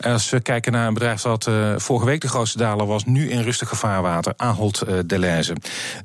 Als 0.00 0.30
we 0.30 0.40
kijken 0.40 0.72
naar 0.72 0.86
een 0.86 0.94
bedrijf 0.94 1.20
dat 1.20 1.50
vorige 1.76 2.06
week 2.06 2.20
de 2.20 2.28
grootste 2.28 2.58
daler 2.58 2.86
was, 2.86 3.04
nu 3.04 3.30
in 3.30 3.42
rustig 3.42 3.68
gevaarwater, 3.68 4.32
Ahold 4.36 4.84
Delhaize. 5.06 5.56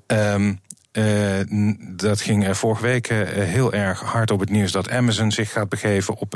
Um, 0.07 0.59
uh, 0.97 1.39
dat 1.79 2.21
ging 2.21 2.47
uh, 2.47 2.53
vorige 2.53 2.81
week 2.81 3.09
uh, 3.09 3.17
heel 3.27 3.73
erg 3.73 4.01
hard 4.01 4.31
op 4.31 4.39
het 4.39 4.49
nieuws 4.49 4.71
dat 4.71 4.89
Amazon 4.89 5.31
zich 5.31 5.51
gaat 5.51 5.69
begeven 5.69 6.17
op 6.17 6.31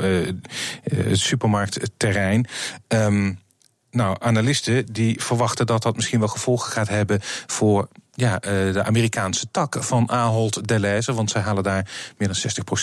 het 0.82 1.18
supermarktterrein. 1.18 2.46
Um, 2.88 3.38
nou, 3.92 4.16
analisten 4.20 4.92
die 4.92 5.22
verwachten 5.22 5.66
dat 5.66 5.82
dat 5.82 5.96
misschien 5.96 6.18
wel 6.18 6.28
gevolgen 6.28 6.72
gaat 6.72 6.88
hebben 6.88 7.18
voor 7.46 7.88
ja, 8.14 8.38
de 8.72 8.82
Amerikaanse 8.84 9.46
tak 9.50 9.76
van 9.80 10.10
Ahold 10.10 10.68
Delhaize. 10.68 11.14
Want 11.14 11.30
zij 11.30 11.40
halen 11.40 11.62
daar 11.62 11.90
meer 12.18 12.28
dan 12.28 12.36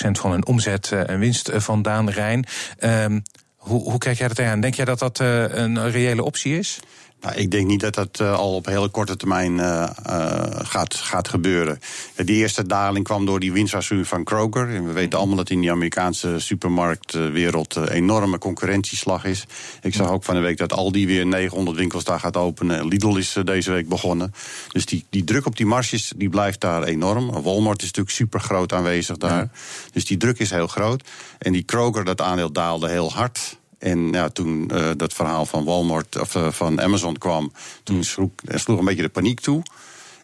60% 0.07 0.19
van 0.19 0.31
hun 0.31 0.45
omzet 0.45 0.91
en 0.91 1.19
winst 1.19 1.49
vandaan, 1.53 2.09
Rijn. 2.09 2.45
Um, 2.79 3.23
hoe, 3.55 3.81
hoe 3.81 3.97
kijk 3.97 4.17
jij 4.17 4.27
dat 4.27 4.39
aan? 4.39 4.61
Denk 4.61 4.73
jij 4.73 4.85
dat 4.85 4.99
dat 4.99 5.19
een 5.19 5.91
reële 5.91 6.23
optie 6.23 6.57
is? 6.57 6.79
Nou, 7.21 7.35
ik 7.35 7.51
denk 7.51 7.67
niet 7.67 7.79
dat 7.79 7.93
dat 7.93 8.19
uh, 8.21 8.33
al 8.33 8.55
op 8.55 8.65
hele 8.65 8.89
korte 8.89 9.15
termijn 9.15 9.57
uh, 9.57 9.89
uh, 10.09 10.43
gaat, 10.51 10.95
gaat 10.95 11.27
gebeuren. 11.27 11.79
De 12.15 12.33
eerste 12.33 12.65
daling 12.65 13.05
kwam 13.05 13.25
door 13.25 13.39
die 13.39 13.51
winstwaarschuwing 13.51 14.07
van 14.07 14.23
Kroger. 14.23 14.75
En 14.75 14.85
we 14.85 14.91
weten 14.91 15.19
allemaal 15.19 15.35
dat 15.35 15.49
in 15.49 15.61
die 15.61 15.71
Amerikaanse 15.71 16.39
supermarktwereld 16.39 17.75
een 17.75 17.87
enorme 17.87 18.37
concurrentieslag 18.37 19.25
is. 19.25 19.45
Ik 19.81 19.93
zag 19.93 20.09
ook 20.09 20.23
van 20.23 20.35
de 20.35 20.41
week 20.41 20.57
dat 20.57 20.73
Aldi 20.73 21.07
weer 21.07 21.25
900 21.25 21.77
winkels 21.77 22.03
daar 22.03 22.19
gaat 22.19 22.37
openen. 22.37 22.87
Lidl 22.87 23.15
is 23.15 23.35
deze 23.43 23.71
week 23.71 23.87
begonnen. 23.87 24.33
Dus 24.71 24.85
die, 24.85 25.05
die 25.09 25.23
druk 25.23 25.45
op 25.45 25.57
die 25.57 25.65
marges 25.65 26.13
die 26.15 26.29
blijft 26.29 26.61
daar 26.61 26.83
enorm. 26.83 27.41
Walmart 27.41 27.81
is 27.81 27.87
natuurlijk 27.87 28.15
super 28.15 28.39
groot 28.39 28.73
aanwezig 28.73 29.17
daar. 29.17 29.37
Ja. 29.37 29.49
Dus 29.91 30.05
die 30.05 30.17
druk 30.17 30.39
is 30.39 30.49
heel 30.49 30.67
groot. 30.67 31.03
En 31.37 31.51
die 31.51 31.63
Kroger, 31.63 32.05
dat 32.05 32.21
aandeel 32.21 32.51
daalde 32.51 32.89
heel 32.89 33.11
hard. 33.11 33.58
En 33.79 34.11
ja, 34.11 34.29
toen 34.29 34.69
uh, 34.73 34.89
dat 34.97 35.13
verhaal 35.13 35.45
van 35.45 35.63
Walmart 35.63 36.19
of 36.19 36.35
uh, 36.35 36.51
van 36.51 36.81
Amazon 36.81 37.17
kwam, 37.17 37.51
toen 37.83 38.03
sloeg, 38.03 38.29
sloeg 38.45 38.79
een 38.79 38.85
beetje 38.85 39.01
de 39.01 39.09
paniek 39.09 39.39
toe. 39.39 39.61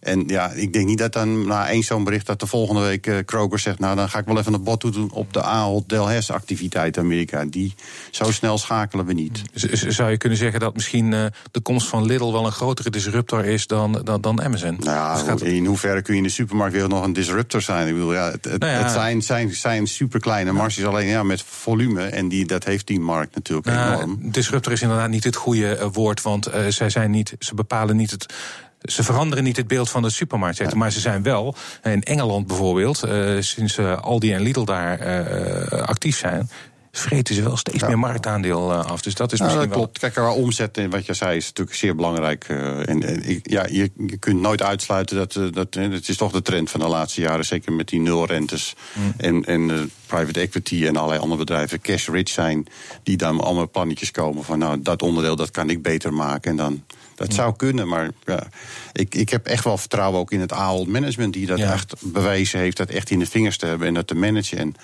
En 0.06 0.24
ja, 0.28 0.52
ik 0.52 0.74
denk 0.74 0.88
niet 0.88 0.98
dat 0.98 1.14
dan 1.14 1.48
na 1.48 1.70
één 1.70 1.84
zo'n 1.84 2.04
bericht 2.04 2.26
dat 2.26 2.40
de 2.40 2.48
volgende 2.48 2.82
week 2.82 3.08
uh, 3.08 3.18
Kroger 3.26 3.60
zegt: 3.60 3.80
Nou, 3.80 3.96
dan 3.96 4.10
ga 4.10 4.20
ik 4.20 4.26
wel 4.26 4.38
even 4.38 4.54
een 4.54 4.64
bot 4.64 4.94
doen 4.94 5.12
op 5.12 5.34
de 5.34 5.42
Ahold 5.42 5.90
Delhaize 5.90 6.34
activiteit 6.34 6.98
Amerika. 6.98 7.46
Die 7.46 7.74
zo 8.12 8.32
snel 8.32 8.58
schakelen 8.58 9.06
we 9.06 9.14
niet. 9.14 9.42
Z 9.54 9.64
zou 9.74 10.12
je 10.12 10.18
kunnen 10.18 10.38
zeggen 10.38 10.60
dat 10.60 10.74
misschien 10.74 11.12
uh, 11.12 11.26
de 11.52 11.60
komst 11.60 11.88
van 11.88 12.06
Lidl 12.06 12.32
wel 12.32 12.46
een 12.46 12.52
grotere 12.52 12.90
disruptor 12.90 13.46
is 13.46 13.68
dan, 13.68 14.02
dan, 14.04 14.22
dan 14.22 14.42
Amazon? 14.42 14.78
Nou, 14.80 15.38
dus 15.38 15.42
in 15.42 15.66
hoeverre 15.66 16.02
kun 16.02 16.14
je 16.14 16.20
in 16.20 16.26
de 16.26 16.34
supermarktwereld 16.34 16.92
nog 16.92 17.04
een 17.04 17.14
disruptor 17.14 17.62
zijn? 17.62 17.88
Ik 17.88 17.94
bedoel, 17.94 18.14
ja, 18.14 18.32
het, 18.32 18.46
het, 18.46 18.60
nou 18.60 18.74
ja. 18.74 18.82
het 18.82 18.92
zijn, 18.92 19.22
zijn, 19.22 19.54
zijn 19.54 19.88
superkleine 19.88 20.52
ja. 20.52 20.58
marges, 20.58 20.86
alleen 20.86 21.08
ja, 21.08 21.24
met 21.24 21.42
volume. 21.42 22.04
En 22.04 22.28
die, 22.28 22.46
dat 22.46 22.64
heeft 22.64 22.88
die 22.88 23.00
markt 23.00 23.36
natuurlijk 23.36 23.68
nou, 23.68 23.94
enorm. 23.94 24.32
Disruptor 24.32 24.72
is 24.72 24.82
inderdaad 24.82 25.10
niet 25.10 25.24
het 25.24 25.36
goede 25.36 25.78
uh, 25.80 25.86
woord, 25.92 26.22
want 26.22 26.50
zij 26.70 26.90
zijn 26.90 27.12
niet, 27.12 27.36
ze 27.40 27.56
bepalen 27.56 27.96
niet 27.96 28.12
het 28.12 28.34
ze 28.86 29.04
veranderen 29.04 29.44
niet 29.44 29.58
het 29.58 29.68
beeld 29.68 29.90
van 29.90 30.02
de 30.02 30.10
supermarktsector, 30.10 30.74
ja. 30.74 30.80
maar 30.80 30.92
ze 30.92 31.00
zijn 31.00 31.24
wel 31.24 31.56
in 31.84 32.04
Engeland 32.04 32.48
bijvoorbeeld, 32.48 33.04
uh, 33.06 33.42
sinds 33.42 33.78
uh, 33.78 34.02
Aldi 34.02 34.34
en 34.34 34.42
Lidl 34.42 34.64
daar 34.64 35.08
uh, 35.72 35.82
actief 35.82 36.18
zijn. 36.18 36.50
Vreten 36.92 37.36
ze 37.36 37.44
wel 37.44 37.58
steeds 37.58 37.80
ja. 37.80 37.88
meer 37.88 38.00
marktaandeel 38.00 38.74
af. 38.74 39.02
Dus 39.02 39.16
dat 39.16 39.32
is 39.32 39.40
misschien 39.40 39.62
dat 39.62 39.70
klopt. 39.70 40.00
Kijk, 40.00 40.16
waar 40.16 40.32
omzet 40.32 40.78
en 40.78 40.90
wat 40.90 41.06
je 41.06 41.14
zei 41.14 41.38
is 41.38 41.46
natuurlijk 41.46 41.78
zeer 41.78 41.96
belangrijk. 41.96 42.44
en, 42.44 43.04
en 43.04 43.40
ja, 43.44 43.66
je, 43.70 43.92
je, 44.08 44.18
kunt 44.18 44.42
nooit 44.42 44.62
uitsluiten 44.62 45.16
dat, 45.16 45.54
dat. 45.54 45.74
Het 45.74 46.10
is 46.10 46.18
toch 46.18 46.32
de 46.32 46.42
trend 46.42 46.72
van 46.72 46.80
de 46.80 46.88
laatste 46.88 47.22
jaren, 47.22 47.46
zeker 47.46 47.74
met 47.74 47.88
die 47.88 48.00
nulrentes 48.00 48.76
mm. 48.94 49.14
en, 49.18 49.46
en 49.46 49.92
private 50.06 50.40
equity 50.40 50.86
en 50.86 50.96
allerlei 50.96 51.20
andere 51.20 51.40
bedrijven 51.40 51.82
cash 51.82 52.08
rich 52.08 52.30
zijn. 52.30 52.68
Die 53.04 53.18
dan 53.18 53.42
allemaal 53.42 53.70
plannetjes 53.70 54.12
komen 54.12 54.44
van 54.44 54.60
nou, 54.60 54.82
dat 54.82 55.02
onderdeel 55.02 55.36
dat 55.36 55.52
kan 55.52 55.70
ik 55.70 55.82
beter 55.82 56.14
maken. 56.14 56.52
En 56.52 56.58
dan 56.58 56.84
dat 57.16 57.34
zou 57.34 57.56
kunnen, 57.56 57.88
maar 57.88 58.10
ja, 58.26 58.48
ik, 58.94 59.16
ik 59.16 59.30
heb 59.30 59.46
echt 59.46 59.64
wel 59.64 59.78
vertrouwen 59.78 60.20
ook 60.20 60.32
in 60.32 60.40
het 60.40 60.54
Ahold 60.54 60.88
management... 60.88 61.34
die 61.34 61.46
dat 61.46 61.58
ja. 61.58 61.74
echt 61.74 61.94
bewezen 62.00 62.60
heeft, 62.60 62.78
dat 62.78 62.90
echt 62.90 63.10
in 63.10 63.20
de 63.20 63.26
vingers 63.26 63.58
te 63.58 63.66
hebben 63.66 63.88
en 63.88 63.94
dat 63.94 64.08
te 64.08 64.16
managen. 64.16 64.58
En 64.58 64.76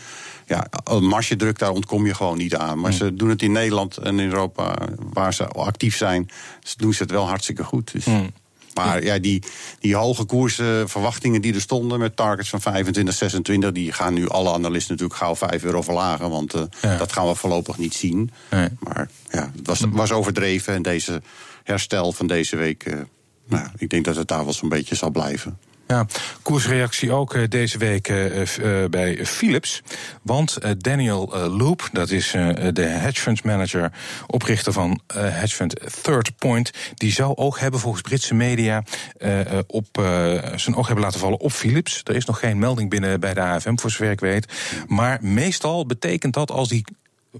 ja, 0.45 0.67
margedruk, 0.99 1.59
daar 1.59 1.71
ontkom 1.71 2.05
je 2.05 2.13
gewoon 2.13 2.37
niet 2.37 2.55
aan. 2.55 2.79
Maar 2.79 2.93
ze 2.93 3.13
doen 3.13 3.29
het 3.29 3.41
in 3.41 3.51
Nederland 3.51 3.97
en 3.97 4.19
in 4.19 4.29
Europa, 4.29 4.75
waar 5.13 5.33
ze 5.33 5.47
actief 5.47 5.97
zijn... 5.97 6.29
doen 6.77 6.93
ze 6.93 7.01
het 7.01 7.11
wel 7.11 7.27
hartstikke 7.27 7.63
goed. 7.63 7.91
Dus. 7.91 8.05
Mm. 8.05 8.31
Maar 8.73 9.03
ja, 9.03 9.19
die, 9.19 9.43
die 9.79 9.95
hoge 9.95 10.25
koersverwachtingen 10.25 11.41
die 11.41 11.53
er 11.53 11.61
stonden 11.61 11.99
met 11.99 12.15
targets 12.15 12.49
van 12.49 12.61
25, 12.61 13.15
26, 13.15 13.71
die 13.71 13.91
gaan 13.91 14.13
nu 14.13 14.29
alle 14.29 14.53
analisten 14.53 14.91
natuurlijk 14.91 15.19
gauw 15.19 15.35
5 15.35 15.63
euro 15.63 15.81
verlagen. 15.81 16.29
Want 16.29 16.55
uh, 16.55 16.61
ja. 16.81 16.97
dat 16.97 17.11
gaan 17.11 17.27
we 17.27 17.35
voorlopig 17.35 17.77
niet 17.77 17.93
zien. 17.93 18.31
Nee. 18.49 18.67
Maar 18.79 19.09
ja, 19.29 19.51
het 19.55 19.67
was, 19.67 19.83
was 19.89 20.11
overdreven 20.11 20.73
en 20.73 20.81
deze 20.81 21.21
herstel 21.63 22.11
van 22.11 22.27
deze 22.27 22.55
week, 22.55 22.85
uh, 22.85 22.99
nou, 23.47 23.67
ik 23.77 23.89
denk 23.89 24.05
dat 24.05 24.15
het 24.15 24.27
daar 24.27 24.43
wel 24.43 24.53
zo'n 24.53 24.69
beetje 24.69 24.95
zal 24.95 25.11
blijven. 25.11 25.59
Ja, 25.87 26.05
koersreactie 26.41 27.11
ook 27.11 27.33
uh, 27.33 27.47
deze 27.47 27.77
week 27.77 28.09
uh, 28.09 28.85
bij 28.89 29.25
Philips. 29.25 29.81
Want 30.21 30.57
Daniel 30.77 31.49
Loop, 31.57 31.89
dat 31.91 32.09
is 32.09 32.31
de 32.71 32.81
hedge 32.81 33.21
fund 33.21 33.43
manager, 33.43 33.91
oprichter 34.27 34.73
van 34.73 34.99
hedge 35.13 35.55
fund 35.55 35.75
Third 36.03 36.37
Point, 36.37 36.71
die 36.95 37.11
zou 37.11 37.35
oog 37.35 37.59
hebben 37.59 37.79
volgens 37.79 38.01
Britse 38.01 38.33
media 38.33 38.83
op 39.67 39.87
zijn 40.55 40.75
oog 40.75 40.85
hebben 40.85 41.03
laten 41.03 41.19
vallen 41.19 41.39
op 41.39 41.51
Philips. 41.51 42.01
Er 42.03 42.15
is 42.15 42.25
nog 42.25 42.39
geen 42.39 42.59
melding 42.59 42.89
binnen 42.89 43.19
bij 43.19 43.33
de 43.33 43.41
AFM, 43.41 43.75
voor 43.75 43.91
zover 43.91 44.11
ik 44.11 44.19
weet. 44.19 44.45
Maar 44.87 45.17
meestal 45.21 45.85
betekent 45.85 46.33
dat 46.33 46.51
als 46.51 46.69
die 46.69 46.85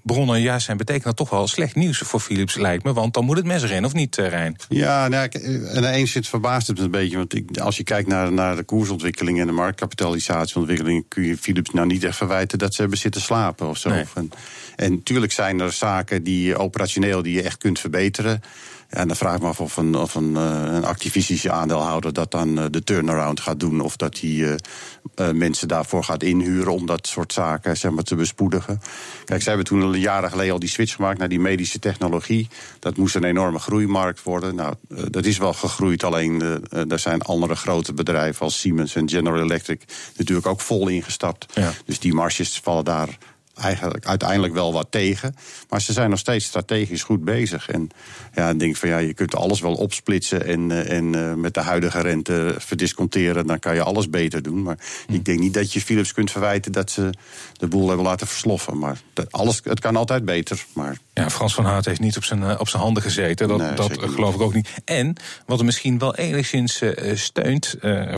bronnen 0.04 0.42
juist 0.42 0.66
zijn, 0.66 0.78
betekent 0.78 1.04
dat 1.04 1.16
toch 1.16 1.30
wel 1.30 1.48
slecht 1.48 1.76
nieuws 1.76 1.98
voor 1.98 2.20
Philips, 2.20 2.56
lijkt 2.56 2.84
me. 2.84 2.94
Want 2.94 3.14
dan 3.14 3.26
moet 3.26 3.38
het 3.38 3.46
mes 3.46 3.64
erin, 3.64 3.86
of 3.86 3.94
niet, 3.94 4.16
Rijn? 4.16 4.56
Ja, 4.70 5.08
nou, 5.08 5.30
en 5.74 5.84
eens 5.84 6.20
verbaast 6.22 6.68
het 6.68 6.78
me 6.78 6.84
een 6.84 6.92
beetje. 6.92 7.18
Want 7.18 7.36
ik, 7.36 7.58
als 7.58 7.78
je 7.78 7.84
kijkt 7.84 8.08
naar, 8.08 8.32
naar 8.32 8.56
de 8.56 8.64
koersontwikkeling 8.64 9.40
en 9.40 9.48
de 9.48 9.54
marktkapitalisatieontwikkeling, 9.54 11.06
kun 11.08 11.24
je 11.24 11.38
Philips 11.38 11.70
nou 11.70 11.88
niet 11.88 12.04
echt 12.04 12.18
verwijten 12.18 12.58
dat 12.58 12.74
ze 12.74 12.82
hebben 12.82 13.00
zitten 13.00 13.22
slapen 13.22 13.68
of 13.68 13.78
zo. 13.78 13.90
Nee. 13.90 14.06
En, 14.14 14.30
en 14.76 14.92
natuurlijk 14.92 15.32
zijn 15.32 15.60
er 15.60 15.72
zaken 15.72 16.24
die 16.24 16.58
operationeel 16.58 17.22
die 17.22 17.34
je 17.34 17.42
echt 17.42 17.58
kunt 17.58 17.80
verbeteren. 17.80 18.42
En 18.92 19.08
dan 19.08 19.18
vraag 19.18 19.36
ik 19.36 19.42
me 19.42 19.48
af 19.48 19.60
of 19.60 19.78
een, 19.78 19.96
of 19.96 20.16
een, 20.16 20.36
een 20.36 20.86
activistische 20.86 21.52
aandeelhouder 21.52 22.14
dat 22.14 22.32
dan 22.32 22.60
uh, 22.60 22.66
de 22.70 22.84
turnaround 22.84 23.40
gaat 23.40 23.60
doen. 23.60 23.82
Of 23.82 23.96
dat 23.96 24.20
hij 24.20 24.30
uh, 24.30 24.56
mensen 25.32 25.68
daarvoor 25.68 26.04
gaat 26.04 26.24
inhuren 26.24 26.74
om 26.74 26.86
dat 26.86 27.08
soort 27.08 27.34
zaken 27.34 27.78
zeg 27.78 27.92
maar, 27.92 28.04
te 28.04 28.16
bespoedigen. 28.16 28.82
Kijk, 29.26 29.42
ze 29.42 29.48
hebben 29.48 29.68
toen 29.68 30.00
jaren 30.00 30.30
geleden 30.30 30.54
al 30.54 30.60
die 30.60 30.70
switch 30.70 30.96
gemaakt 30.96 31.20
naar 31.20 31.30
die 31.30 31.40
medische 31.40 31.80
technologie. 31.80 32.48
Dat 32.80 32.98
moest 32.98 33.16
een 33.16 33.24
enorme 33.24 33.60
groeimarkt 33.60 34.24
worden. 34.24 34.56
Nou, 34.56 34.76
dat 35.10 35.26
is 35.26 35.38
wel 35.38 35.54
gegroeid, 35.54 36.04
alleen 36.04 36.42
er 36.90 37.00
zijn 37.00 37.22
andere 37.22 37.56
grote 37.56 37.94
bedrijven 37.94 38.42
als 38.42 38.60
Siemens 38.60 38.96
en 38.96 39.10
General 39.10 39.40
Electric 39.40 39.84
natuurlijk 40.18 40.48
ook 40.48 40.62
vol 40.62 40.88
ingestapt. 40.88 41.46
Ja. 41.54 41.72
Dus 41.86 42.00
die 42.00 42.14
marges 42.14 42.60
vallen 42.64 42.86
daar 42.86 43.18
eigenlijk 43.56 44.06
uiteindelijk 44.06 44.54
wel 44.54 44.74
wat 44.74 44.88
tegen. 44.90 45.36
Maar 45.70 45.82
ze 45.82 45.94
zijn 45.94 46.10
nog 46.10 46.20
steeds 46.20 46.46
strategisch 46.46 47.04
goed 47.04 47.24
bezig. 47.24 47.70
En 47.70 47.90
ja, 48.34 48.50
ik 48.50 48.60
denk 48.60 48.76
van 48.76 48.90
ja, 48.90 48.98
je 48.98 49.14
kunt 49.14 49.36
alles 49.36 49.60
wel 49.60 49.74
opsplitsen 49.74 50.46
en, 50.46 50.88
en 50.88 51.16
uh, 51.16 51.34
met 51.34 51.54
de 51.54 51.60
huidige 51.60 52.02
rente 52.02 52.56
verdisconteren. 52.58 53.48
Dan 53.48 53.60
kan 53.60 53.76
je 53.76 53.84
alles 53.84 54.10
beter 54.10 54.42
doen. 54.42 54.62
Maar 54.62 54.78
hm. 55.08 55.14
ik 55.14 55.26
denk 55.26 55.40
niet 55.40 55.54
dat 55.54 55.74
je 55.74 55.82
Philips 55.82 56.14
kunt 56.14 56.32
verwijten 56.32 56.72
dat 56.72 56.92
ze 56.92 57.10
de 57.54 57.68
boel 57.68 57.88
hebben 57.88 58.06
laten 58.06 58.28
versloffen. 58.28 58.78
Maar 58.78 59.02
alles, 59.30 59.62
het 59.64 59.80
kan 59.80 59.96
altijd 59.96 60.26
beter. 60.26 60.66
Maar 60.74 60.98
ja, 61.14 61.30
Frans 61.30 61.54
van 61.54 61.66
Hout 61.66 61.86
heeft 61.86 62.00
niet 62.00 62.18
op 62.18 62.24
zijn, 62.24 62.60
op 62.60 62.68
zijn 62.68 62.82
handen 62.82 63.04
gezeten. 63.04 63.48
Dat, 63.48 63.58
nee, 63.58 63.74
dat 63.74 63.98
geloof 64.00 64.36
ik 64.36 64.42
ook 64.42 64.54
niet. 64.54 64.70
En 64.86 65.16
wat 65.46 65.60
er 65.60 65.66
misschien 65.66 66.00
wel 66.00 66.16
enigszins 66.16 66.82
steunt, 67.14 67.76
uh, 67.82 68.16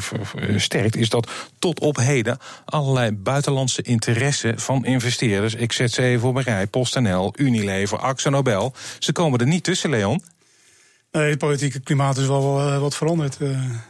sterkt, 0.57 0.95
is 0.95 1.09
dat 1.09 1.29
tot 1.59 1.79
op 1.79 1.97
heden 1.97 2.37
allerlei 2.65 3.11
buitenlandse 3.11 3.81
interesse 3.81 4.53
van 4.55 4.85
investeerders, 4.85 5.22
ik 5.31 5.71
zet 5.71 5.91
ze 5.91 6.01
even 6.01 6.27
op 6.27 6.35
een 6.35 6.43
rij, 6.43 6.67
PostNL, 6.67 7.33
Unilever, 7.35 7.97
Axo 7.97 8.29
Nobel, 8.29 8.73
ze 8.99 9.11
komen 9.11 9.39
er 9.39 9.47
niet 9.47 9.63
tussen, 9.63 9.89
Leon. 9.89 10.23
Nee, 11.11 11.29
het 11.29 11.37
politieke 11.37 11.79
klimaat 11.79 12.17
is 12.17 12.27
wel 12.27 12.59
uh, 12.59 12.79
wat 12.79 12.95
veranderd. 12.95 13.37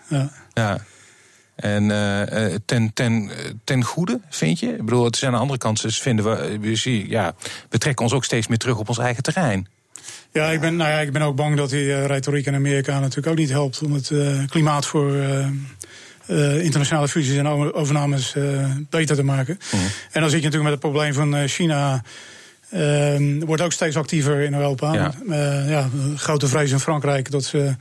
ja. 0.09 0.31
ja. 0.53 0.79
En 1.55 1.89
uh, 1.89 2.55
ten, 2.65 2.93
ten, 2.93 3.31
ten 3.63 3.83
goede, 3.83 4.19
vind 4.29 4.59
je? 4.59 4.67
Ik 4.67 4.85
bedoel, 4.85 5.05
het 5.05 5.15
zijn 5.15 5.31
aan 5.31 5.35
de 5.35 5.41
andere 5.41 5.59
kant, 5.59 5.81
dus 5.81 6.01
vinden 6.01 6.25
we, 6.25 6.59
we, 6.59 6.75
zien, 6.75 7.09
ja, 7.09 7.33
we 7.69 7.77
trekken 7.77 8.03
ons 8.05 8.13
ook 8.13 8.23
steeds 8.23 8.47
meer 8.47 8.57
terug 8.57 8.77
op 8.77 8.89
ons 8.89 8.97
eigen 8.97 9.23
terrein. 9.23 9.67
Ja, 10.31 10.49
ik 10.49 10.59
ben, 10.59 10.75
nou 10.75 10.89
ja, 10.89 10.99
ik 10.99 11.11
ben 11.11 11.21
ook 11.21 11.35
bang 11.35 11.57
dat 11.57 11.69
die 11.69 12.05
retoriek 12.05 12.45
in 12.45 12.55
Amerika 12.55 12.99
natuurlijk 12.99 13.27
ook 13.27 13.37
niet 13.37 13.49
helpt 13.49 13.81
om 13.81 13.93
het 13.93 14.11
klimaat 14.49 14.85
voor 14.85 15.15
uh, 16.27 16.63
internationale 16.63 17.07
fusies 17.07 17.37
en 17.37 17.47
overnames 17.73 18.35
beter 18.89 19.15
te 19.15 19.23
maken. 19.23 19.59
Mm. 19.71 19.79
En 20.11 20.21
dan 20.21 20.29
zit 20.29 20.39
je 20.39 20.45
natuurlijk 20.45 20.63
met 20.63 20.71
het 20.71 20.79
probleem 20.79 21.13
van 21.13 21.47
China. 21.47 22.03
wordt 23.39 23.61
ook 23.61 23.71
steeds 23.71 23.95
actiever 23.95 24.41
in 24.41 24.53
Europa. 24.53 24.93
Ja. 24.93 25.13
ja, 25.67 25.89
grote 26.15 26.47
vrees 26.47 26.71
in 26.71 26.79
Frankrijk 26.79 27.31
dat 27.31 27.43
ze 27.43 27.75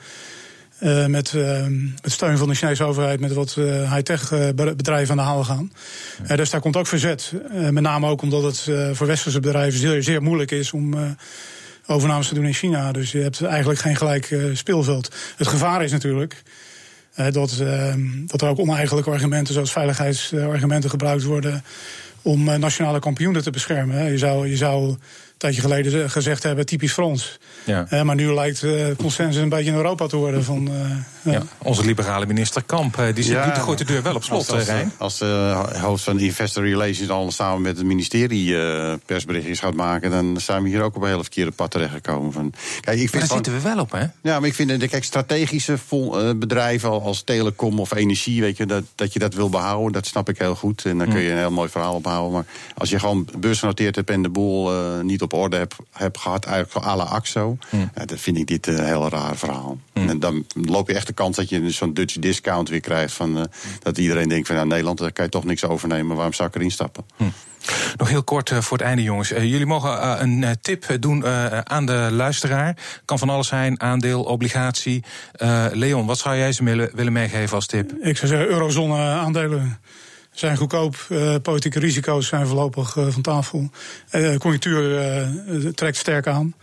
met, 1.07 1.33
uh, 1.33 1.67
met 2.03 2.13
steun 2.13 2.39
van 2.39 2.49
de 2.49 2.55
Chinese 2.55 2.85
overheid 2.85 3.21
met 3.21 3.33
wat 3.33 3.55
high-tech 3.55 4.55
bedrijven 4.55 5.11
aan 5.11 5.17
de 5.17 5.31
haal 5.31 5.45
gaan. 5.45 5.73
dus 6.37 6.51
daar 6.51 6.61
komt 6.61 6.77
ook 6.77 6.87
verzet. 6.87 7.33
met 7.71 7.83
name 7.83 8.07
ook 8.07 8.23
omdat 8.23 8.43
het 8.43 8.69
voor 8.93 9.07
westerse 9.07 9.41
bedrijven 9.41 9.81
zeer, 9.81 10.03
zeer 10.03 10.23
moeilijk 10.23 10.51
is 10.51 10.73
om 10.73 11.17
overnames 11.87 12.29
te 12.29 12.35
doen 12.35 12.47
in 12.47 12.55
China. 12.55 12.93
Dus 12.93 13.13
je 13.13 13.19
hebt 13.19 13.43
eigenlijk 13.43 13.81
geen 13.81 13.97
gelijk 13.97 14.37
speelveld. 14.53 15.15
Het 15.37 15.49
gevaar 15.49 15.85
is 15.85 15.93
natuurlijk 15.93 16.43
dat, 17.15 17.59
ehm, 17.61 18.27
dat 18.27 18.43
er 18.43 18.49
ook 18.49 18.59
oneigenlijke 18.59 19.11
argumenten 19.11 19.55
zoals 19.55 19.73
veiligheidsargumenten 19.73 20.91
gebruikt 20.91 21.23
worden 21.23 21.65
om 22.23 22.45
nationale 22.45 22.99
kampioenen 22.99 23.43
te 23.43 23.51
beschermen. 23.51 24.11
Je 24.11 24.19
zou, 24.19 24.49
je 24.49 24.57
zou 24.57 24.97
tijdje 25.43 25.61
geleden 25.61 26.11
gezegd 26.11 26.43
hebben, 26.43 26.67
typisch 26.67 26.93
Frans. 26.93 27.39
Ja. 27.65 27.87
Uh, 27.91 28.03
maar 28.03 28.15
nu 28.15 28.35
lijkt 28.35 28.63
uh, 28.63 28.87
consensus 28.97 29.43
een 29.43 29.49
beetje 29.49 29.71
in 29.71 29.77
Europa 29.77 30.07
te 30.07 30.17
worden. 30.17 30.45
Van, 30.45 30.69
uh, 31.23 31.33
ja. 31.35 31.43
Onze 31.59 31.85
liberale 31.85 32.27
minister 32.27 32.63
Kamp, 32.63 32.97
die 33.15 33.25
zit, 33.25 33.35
ja, 33.35 33.55
gooit 33.55 33.79
de 33.79 33.85
deur 33.85 34.03
wel 34.03 34.15
op 34.15 34.25
slot, 34.25 34.51
als, 34.51 34.65
Rijn. 34.65 34.93
Als 34.99 35.21
hoofd 35.81 36.05
van 36.05 36.19
Investor 36.19 36.65
Relations 36.65 37.09
al 37.09 37.31
samen 37.31 37.63
met 37.63 37.77
het 37.77 37.87
ministerie 37.87 38.57
persberichtjes 39.07 39.59
gaat 39.59 39.75
maken... 39.75 40.11
dan 40.11 40.41
zijn 40.41 40.63
we 40.63 40.69
hier 40.69 40.83
ook 40.83 40.97
op 40.97 41.03
een 41.03 41.09
hele 41.09 41.23
verkeerde 41.23 41.51
pad 41.51 41.71
terechtgekomen. 41.71 42.33
Van, 42.33 42.53
kijk, 42.81 42.99
ik 42.99 43.11
vind 43.11 43.23
daar 43.23 43.37
zitten 43.37 43.53
we 43.53 43.61
wel 43.61 43.79
op, 43.79 43.93
hè? 43.93 44.05
Ja, 44.23 44.41
maar 44.41 44.49
ik 44.49 44.55
vind 44.55 44.81
de 44.81 44.89
kijk, 44.89 45.05
strategische 45.05 45.79
vol, 45.79 46.37
bedrijven 46.37 46.91
als 46.91 47.23
telecom 47.23 47.81
of 47.81 47.95
energie... 47.95 48.41
Weet 48.41 48.57
je, 48.57 48.67
dat, 48.67 48.85
dat 48.95 49.13
je 49.13 49.19
dat 49.19 49.35
wil 49.35 49.49
behouden, 49.49 49.93
dat 49.93 50.07
snap 50.07 50.29
ik 50.29 50.39
heel 50.39 50.55
goed. 50.55 50.85
En 50.85 50.99
dan 50.99 51.09
kun 51.09 51.21
je 51.21 51.31
een 51.31 51.37
heel 51.37 51.51
mooi 51.51 51.69
verhaal 51.69 51.95
ophouden. 51.95 52.33
Maar 52.33 52.45
als 52.75 52.91
je 52.91 52.99
gewoon 52.99 53.29
beursgenoteerd 53.39 53.97
hebt 53.97 54.11
en 54.11 54.23
de 54.23 54.29
boel 54.29 54.71
niet 55.03 55.23
op 55.23 55.32
orde 55.33 55.57
heb, 55.57 55.77
heb 55.91 56.17
gehad, 56.17 56.45
eigenlijk 56.45 56.87
à 56.87 56.97
la 56.97 57.05
AXO. 57.05 57.59
Hmm. 57.69 57.91
Ja, 57.95 58.05
dan 58.05 58.19
vind 58.19 58.39
ik 58.39 58.47
dit 58.47 58.67
een 58.67 58.85
heel 58.85 59.09
raar 59.09 59.37
verhaal. 59.37 59.79
Hmm. 59.93 60.09
En 60.09 60.21
dan 60.21 60.47
loop 60.53 60.89
je 60.89 60.95
echt 60.95 61.07
de 61.07 61.13
kans 61.13 61.37
dat 61.37 61.49
je 61.49 61.71
zo'n 61.71 61.95
Dutch 61.95 62.19
discount 62.19 62.69
weer 62.69 62.81
krijgt. 62.81 63.13
Van, 63.13 63.37
uh, 63.37 63.43
dat 63.83 63.99
iedereen 63.99 64.29
denkt 64.29 64.47
van 64.47 64.57
ja, 64.57 64.65
Nederland, 64.65 64.99
daar 64.99 65.13
kan 65.13 65.25
je 65.25 65.31
toch 65.31 65.45
niks 65.45 65.65
overnemen. 65.65 66.17
Waarom 66.17 66.33
zou 66.33 66.49
ik 66.49 66.55
erin 66.55 66.71
stappen? 66.71 67.05
Hmm. 67.17 67.33
Nog 67.97 68.09
heel 68.09 68.23
kort 68.23 68.51
uh, 68.51 68.59
voor 68.59 68.79
het 68.79 68.87
einde, 68.87 69.03
jongens. 69.03 69.33
Uh, 69.33 69.43
jullie 69.43 69.67
mogen 69.67 69.91
uh, 69.91 70.17
een 70.19 70.57
tip 70.61 70.97
doen 71.01 71.27
aan 71.65 71.87
de 71.87 72.09
luisteraar. 72.11 72.77
Kan 73.05 73.19
van 73.19 73.29
alles 73.29 73.49
zijn, 73.49 73.81
aandeel, 73.81 74.23
obligatie. 74.23 75.05
Leon, 75.73 76.07
wat 76.07 76.19
zou 76.19 76.37
jij 76.37 76.53
ze 76.53 76.65
willen, 76.65 76.91
willen 76.95 77.13
meegeven 77.13 77.55
als 77.55 77.67
tip? 77.67 77.93
Ik 78.01 78.17
zou 78.17 78.29
zeggen 78.29 78.49
eurozone 78.49 78.97
aandelen 78.97 79.81
zijn 80.33 80.57
goedkoop. 80.57 81.07
Uh, 81.09 81.35
politieke 81.43 81.79
risico's 81.79 82.27
zijn 82.27 82.47
voorlopig 82.47 82.97
uh, 82.97 83.07
van 83.09 83.23
tafel. 83.23 83.71
Uh, 84.13 84.37
conjunctuur 84.37 85.75
trekt 85.75 85.97
sterk 85.97 86.27
aan. 86.27 86.55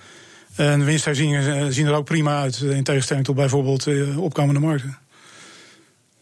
En 0.56 0.80
de 0.80 0.86
winstherzieningen 0.86 1.74
zien 1.74 1.88
er 1.88 1.94
ook 1.94 2.06
prima 2.06 2.42
uit. 2.42 2.62
In 2.62 2.84
tegenstelling 2.84 3.26
tot 3.26 3.36
bijvoorbeeld 3.36 3.88
opkomende 4.18 4.60
markten. 4.60 4.98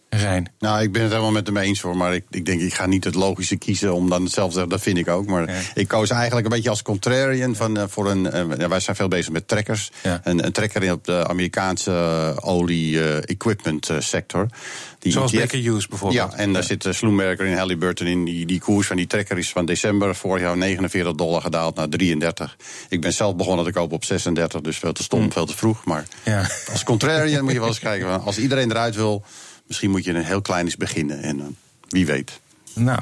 Rijn. 0.10 0.52
Nou, 0.60 0.82
ik 0.82 0.92
ben 0.92 1.02
het 1.02 1.12
helemaal 1.12 1.32
met 1.32 1.48
hem 1.48 1.58
eens 1.58 1.82
hoor. 1.82 1.98
Maar 1.98 2.14
ik, 2.14 2.24
ik 2.30 2.46
denk, 2.46 2.62
ik 2.62 2.74
ga 2.74 2.86
niet 2.86 3.04
het 3.04 3.16
logische 3.16 3.56
kiezen 3.56 3.94
om 3.94 4.10
dan 4.10 4.24
hetzelfde 4.24 4.54
te 4.54 4.60
zeggen. 4.60 4.70
Dat 4.70 4.82
vind 4.82 4.98
ik 4.98 5.08
ook. 5.08 5.26
Maar 5.26 5.72
ik 5.74 5.88
koos 5.88 6.10
eigenlijk 6.10 6.46
een 6.46 6.54
beetje 6.54 6.70
als 6.70 6.82
contrarian 6.82 7.56
van, 7.56 7.90
voor 7.90 8.10
een. 8.10 8.24
ja, 8.58 8.68
wij 8.68 8.80
zijn 8.80 8.96
veel 8.96 9.08
bezig 9.08 9.32
met 9.32 9.48
trekkers. 9.48 9.92
Ja. 10.04 10.22
Een, 10.24 10.46
een 10.46 10.52
trekker 10.52 10.84
in 10.84 10.92
op 10.92 11.06
de 11.06 11.28
Amerikaanse 11.28 11.92
olie-equipment 12.42 13.90
sector. 14.00 14.48
Die 15.00 15.12
Zoals 15.12 15.32
ETF, 15.32 15.42
Baker 15.42 15.60
Hughes 15.60 15.88
bijvoorbeeld. 15.88 16.32
Ja, 16.32 16.38
en 16.38 16.54
daar 16.54 16.64
zit 16.64 16.88
Sloemberger 16.90 17.46
in 17.46 17.58
Halliburton 17.58 18.08
in. 18.08 18.26
Die, 18.26 18.46
die 18.46 18.60
koers 18.60 18.88
van 18.88 18.96
die 18.96 19.08
trekker 19.08 19.38
is 19.38 19.52
van 19.52 19.66
december 19.66 20.16
vorig 20.16 20.42
jaar 20.42 20.58
49 20.58 21.16
dollar 21.16 21.42
gedaald 21.42 21.76
naar 21.76 21.90
33. 21.90 22.58
Ik 22.90 23.02
ben 23.02 23.14
zelf 23.14 23.36
begonnen 23.36 23.66
te 23.66 23.72
kopen 23.72 23.96
op 23.96 24.04
36, 24.06 24.62
dus 24.62 24.78
veel 24.78 24.94
te 24.94 25.04
stom, 25.04 25.20
hmm. 25.20 25.32
veel 25.32 25.46
te 25.46 25.58
vroeg. 25.58 25.86
Maar 25.86 26.06
ja. 26.24 26.50
als 26.72 26.84
contrarian 26.84 27.44
moet 27.44 27.54
je 27.54 27.60
wel 27.60 27.68
eens 27.68 27.80
kijken. 27.80 28.24
Als 28.24 28.38
iedereen 28.38 28.72
eruit 28.72 28.96
wil, 28.96 29.24
misschien 29.68 29.90
moet 29.90 30.04
je 30.04 30.14
een 30.14 30.24
heel 30.24 30.42
klein 30.42 30.66
eens 30.66 30.78
beginnen. 30.78 31.22
En 31.22 31.38
uh, 31.38 31.46
wie 31.88 32.06
weet. 32.06 32.40
Nou, 32.74 33.00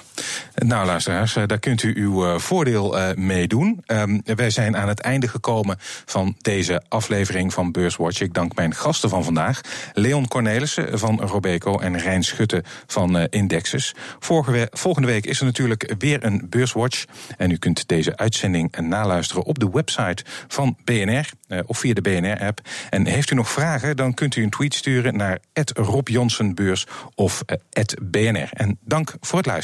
nou, 0.56 0.86
luisteraars, 0.86 1.36
eh, 1.36 1.43
daar 1.45 1.60
kunt 1.60 1.84
u 1.84 1.93
uw 1.95 2.25
eh, 2.25 2.39
voordeel 2.39 3.13
mee 3.15 3.47
doen. 3.47 3.84
Um, 3.88 4.21
wij 4.36 4.49
zijn 4.49 4.78
aan 4.78 4.88
het 4.88 4.99
einde 4.99 5.28
gekomen 5.28 5.78
van 6.06 6.36
deze 6.41 6.84
aflevering 6.88 7.54
van 7.54 7.71
Beurswatch. 7.71 8.21
Ik 8.21 8.34
dank 8.34 8.56
mijn 8.56 8.73
gasten 8.75 9.10
van 9.10 9.23
vandaag. 9.23 9.62
Leon 9.93 10.28
Cornelissen 10.28 10.99
van 10.99 11.21
Robeco 11.21 11.80
en 11.80 11.97
Rijn 11.97 12.23
Schutte 12.23 12.63
van 12.88 13.19
Indexes. 13.19 13.95
Volgende 14.71 15.08
week 15.08 15.25
is 15.25 15.39
er 15.39 15.45
natuurlijk 15.45 15.93
weer 15.97 16.23
een 16.23 16.47
Beurswatch. 16.49 17.06
En 17.38 17.51
u 17.51 17.58
kunt 17.58 17.88
deze 17.88 18.17
uitzending 18.17 18.78
naluisteren 18.78 19.43
op 19.43 19.60
de 19.60 19.69
website 19.69 20.23
van 20.47 20.78
BNR 20.84 21.30
of 21.65 21.77
via 21.77 21.93
de 21.93 22.01
BNR-app. 22.01 22.62
En 22.89 23.05
heeft 23.08 23.31
u 23.31 23.36
nog 23.36 23.51
vragen, 23.51 23.95
dan 23.95 24.13
kunt 24.13 24.36
u 24.36 24.43
een 24.43 24.49
tweet 24.49 24.73
sturen 24.73 25.17
naar 25.17 25.39
Rob 25.73 26.10
of 27.15 27.43
BNR. 28.01 28.49
En 28.51 28.77
dank 28.81 29.13
voor 29.19 29.38
het 29.38 29.47
luisteren. 29.47 29.63